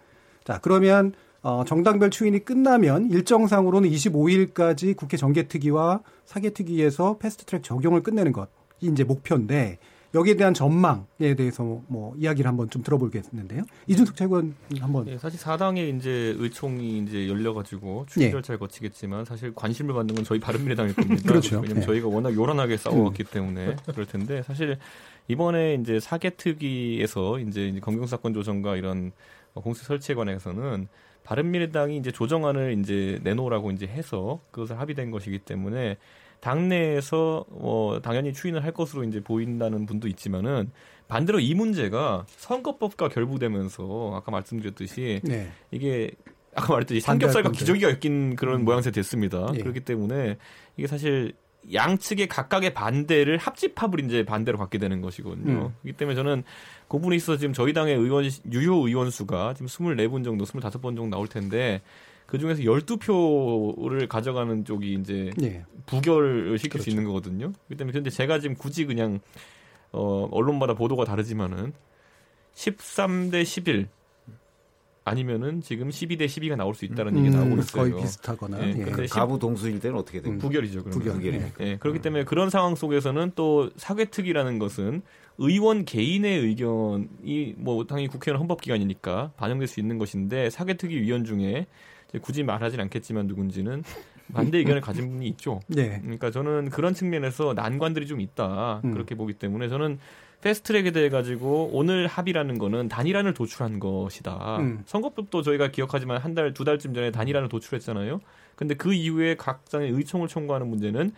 자 0.44 0.59
그러면 0.62 1.14
어, 1.44 1.62
정당별 1.62 2.11
추인이 2.11 2.42
끝나면 2.42 3.11
일정상으로는 3.11 3.90
25일까지 3.90 4.96
국회 4.96 5.18
정개특위와 5.18 6.00
사개특위에서 6.24 7.18
패스트트랙 7.18 7.62
적용을 7.62 8.02
끝내는 8.02 8.33
것이 8.33 8.48
이제 8.80 9.04
목표인데 9.04 9.78
여기에 10.14 10.37
대한 10.37 10.54
전망에 10.54 11.35
대해서 11.37 11.83
뭐 11.88 12.14
이야기를 12.16 12.48
한번 12.48 12.70
좀 12.70 12.83
들어보겠는데요. 12.83 13.64
이준석 13.87 14.16
최고원 14.16 14.54
한번 14.80 15.07
예, 15.09 15.18
사실 15.18 15.38
사당에 15.38 15.87
이제 15.88 16.35
의총이 16.38 17.00
이제 17.00 17.28
열려가지고 17.28 18.07
추진 18.09 18.28
예. 18.28 18.30
절차를 18.30 18.59
거치겠지만 18.59 19.26
사실 19.26 19.54
관심을 19.54 19.92
받는 19.92 20.14
건 20.14 20.24
저희 20.24 20.40
바른미래당일 20.40 20.95
겁니다. 20.95 21.22
그렇죠. 21.28 21.61
왜냐면 21.61 21.82
예. 21.82 21.86
저희가 21.86 22.09
워낙 22.09 22.34
요란하게 22.34 22.78
싸워왔기 22.78 23.24
때문에 23.24 23.76
그럴 23.86 24.07
텐데 24.07 24.42
사실 24.45 24.78
이번에 25.28 25.74
이제 25.74 26.01
사개특위에서 26.01 27.40
이제 27.40 27.68
이제 27.68 27.80
검경사건 27.80 28.32
조정과 28.32 28.76
이런 28.76 29.12
공수 29.53 29.84
설치에 29.84 30.14
관해서는 30.14 30.88
바른미래당이 31.25 31.97
이제 31.97 32.11
조정안을 32.11 32.79
이제 32.79 33.18
내놓으라고 33.22 33.70
이제 33.72 33.87
해서 33.87 34.41
그것을 34.51 34.79
합의된 34.79 35.11
것이기 35.11 35.41
때문에 35.41 35.97
당내에서 36.41 37.47
어 37.51 37.99
당연히 38.03 38.33
추인을 38.33 38.62
할 38.62 38.72
것으로 38.72 39.05
이제 39.05 39.20
보인다는 39.20 39.87
분도 39.87 40.07
있지만은 40.09 40.70
반대로 41.09 41.41
이 41.41 41.55
문제가 41.55 42.27
선거법과 42.37 43.09
결부되면서 43.09 44.12
아까 44.14 44.31
말씀드렸듯이 44.31 45.20
네. 45.25 45.51
이게 45.70 46.11
아까 46.55 46.75
말했듯이 46.75 47.01
삼겹살과. 47.01 47.51
기저귀가 47.51 47.91
엮인 47.91 48.37
그런 48.37 48.61
음. 48.61 48.64
모양새 48.64 48.91
됐습니다. 48.91 49.49
예. 49.55 49.59
그렇기 49.59 49.81
때문에 49.81 50.37
이게 50.77 50.87
사실 50.87 51.33
양측의 51.72 52.29
각각의 52.29 52.75
반대를 52.75 53.39
합집합을 53.39 54.01
이제 54.05 54.25
반대로 54.25 54.59
갖게 54.59 54.79
되는 54.79 55.01
것이거든요. 55.01 55.53
음. 55.53 55.75
그렇기 55.83 55.97
때문에 55.97 56.14
저는 56.14 56.45
그 56.89 56.99
부분에 56.99 57.16
있어서 57.16 57.39
지금 57.39 57.53
저희 57.53 57.72
당의 57.72 57.95
의원 57.95 58.24
유효 58.51 58.87
의원 58.87 59.11
수가 59.11 59.55
지금 59.55 59.66
24분 59.66 60.24
정도, 60.24 60.45
25번 60.45 60.97
정도 60.97 61.07
나올 61.09 61.28
텐데 61.28 61.80
그 62.26 62.39
중에서 62.39 62.62
12표를 62.62 64.09
가져가는 64.09 64.64
쪽이 64.64 64.95
이제 64.95 65.30
네. 65.37 65.64
부결을 65.87 66.59
시킬 66.59 66.70
그렇죠. 66.70 66.85
수 66.85 66.91
있는 66.91 67.05
거거든요. 67.05 67.53
그렇기 67.66 67.76
때문에 67.76 67.93
근데 67.93 68.11
제가 68.11 68.39
지금 68.41 68.57
굳이 68.57 68.87
그냥 68.87 69.20
어 69.93 70.28
언론마다 70.32 70.74
보도가 70.74 71.05
다르지만은 71.05 71.72
13대 72.55 73.45
11 73.45 73.89
아니면은 75.05 75.61
지금 75.61 75.90
12대 75.90 76.24
12가 76.24 76.57
나올 76.57 76.74
수 76.74 76.86
있다는 76.86 77.14
음, 77.14 77.26
얘기 77.26 77.36
나오고 77.36 77.57
있어요. 77.57 77.90
거의 77.90 78.02
비슷하거나. 78.02 78.64
예. 78.64 78.68
예. 78.70 78.84
근데 78.84 79.07
가부 79.07 79.38
동수일 79.38 79.78
때는 79.78 79.98
어떻게? 79.98 80.20
음, 80.24 80.38
부결이죠. 80.38 80.82
그러면. 80.82 80.98
부결. 80.98 81.12
부결이 81.14 81.36
예. 81.36 81.52
예. 81.61 81.76
그렇기 81.76 82.00
때문에 82.00 82.24
그런 82.24 82.48
상황 82.48 82.74
속에서는 82.74 83.32
또 83.34 83.70
사개특위라는 83.76 84.59
것은 84.59 85.02
의원 85.36 85.84
개인의 85.84 86.38
의견이 86.38 87.55
뭐 87.59 87.84
당연히 87.84 88.09
국회는 88.09 88.40
헌법기관이니까 88.40 89.32
반영될 89.36 89.68
수 89.68 89.78
있는 89.78 89.98
것인데 89.98 90.48
사개특위 90.48 91.00
위원 91.02 91.24
중에 91.24 91.66
굳이 92.22 92.42
말하진 92.42 92.80
않겠지만 92.80 93.26
누군지는 93.26 93.82
반대 94.32 94.59
의견을 94.59 94.80
가진 94.80 95.11
분이 95.11 95.26
있죠. 95.28 95.61
네. 95.66 96.00
그러니까 96.00 96.30
저는 96.30 96.70
그런 96.70 96.94
측면에서 96.94 97.52
난관들이 97.55 98.07
좀 98.07 98.20
있다 98.20 98.80
음. 98.84 98.92
그렇게 98.92 99.14
보기 99.14 99.34
때문에 99.34 99.68
저는 99.68 99.98
패스트트랙에 100.45 100.90
대해 100.90 101.09
가지고 101.09 101.70
오늘 101.72 102.07
합의라는 102.07 102.59
거는 102.59 102.88
단일안을 102.88 103.32
도출한 103.32 103.80
것이다. 103.80 104.59
음. 104.59 104.82
선거법도 104.84 105.40
저희가 105.40 105.70
기억하지만 105.70 106.18
한 106.18 106.34
달, 106.34 106.53
두 106.53 106.64
달쯤 106.64 106.92
전에 106.92 107.11
단일안을 107.11 107.49
도출했잖아요. 107.49 108.20
근데 108.55 108.74
그 108.74 108.92
이후에 108.92 109.36
각장의 109.36 109.90
의총을 109.90 110.28
청구하는 110.28 110.68
문제는 110.68 111.12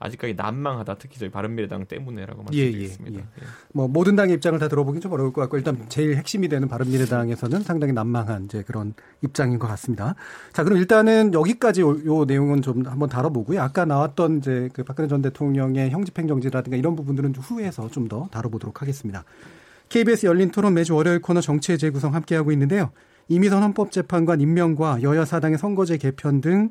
아직까지 0.00 0.34
난망하다. 0.34 0.96
특히 0.98 1.18
저희 1.18 1.30
바른미래당 1.30 1.86
때문에라고 1.86 2.44
예, 2.52 2.64
말씀드리겠습니다. 2.64 3.18
예, 3.18 3.22
예, 3.22 3.42
예. 3.42 3.46
뭐 3.72 3.86
모든 3.86 4.16
당의 4.16 4.34
입장을 4.34 4.58
다 4.58 4.66
들어보긴 4.66 5.00
좀 5.00 5.12
어려울 5.12 5.32
것 5.32 5.42
같고 5.42 5.56
일단 5.58 5.86
제일 5.88 6.16
핵심이 6.16 6.48
되는 6.48 6.66
바른미래당에서는 6.66 7.60
상당히 7.62 7.92
난망한 7.92 8.46
이제 8.46 8.62
그런 8.66 8.94
입장인 9.22 9.58
것 9.58 9.68
같습니다. 9.68 10.16
자, 10.52 10.64
그럼 10.64 10.78
일단은 10.78 11.32
여기까지 11.34 11.82
요, 11.82 11.90
요 12.06 12.24
내용은 12.24 12.62
좀 12.62 12.84
한번 12.86 13.08
다뤄보고요. 13.08 13.60
아까 13.62 13.84
나왔던 13.84 14.38
이제 14.38 14.68
그 14.72 14.82
박근혜 14.82 15.06
전 15.06 15.22
대통령의 15.22 15.90
형집행정지라든가 15.90 16.76
이런 16.76 16.96
부분들은 16.96 17.32
좀 17.34 17.44
후에서 17.44 17.88
좀 17.88 18.00
더 18.08 18.26
다뤄보도록 18.32 18.80
하겠습니다. 18.82 19.24
KBS 19.90 20.26
열린 20.26 20.50
토론 20.50 20.74
매주 20.74 20.94
월요일 20.96 21.20
코너 21.20 21.40
정치의 21.40 21.78
재구성 21.78 22.14
함께하고 22.14 22.50
있는데요. 22.52 22.90
이미선 23.28 23.62
헌법재판관 23.62 24.40
임명과 24.40 25.02
여야 25.02 25.24
사당의 25.24 25.58
선거제 25.58 25.98
개편 25.98 26.40
등 26.40 26.70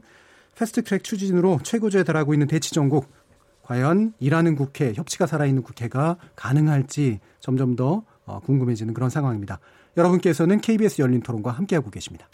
패스트트랙 0.56 1.04
추진으로 1.04 1.60
최고조에 1.64 2.04
달하고 2.04 2.34
있는 2.34 2.48
대치정국 2.48 3.08
과연 3.70 4.14
일하는 4.20 4.56
국회, 4.56 4.94
협치가 4.96 5.28
살아있는 5.28 5.62
국회가 5.62 6.18
가능할지 6.36 7.20
점점 7.40 7.76
더 7.76 8.04
어, 8.26 8.40
궁금해지는 8.40 8.96
그런 8.96 9.12
상황입니다. 9.12 9.60
여러분께서는 9.96 10.60
KBS 10.60 11.04
열린 11.04 11.22
토론과 11.22 11.52
함께하고 11.52 11.92
계십니다. 11.92 12.28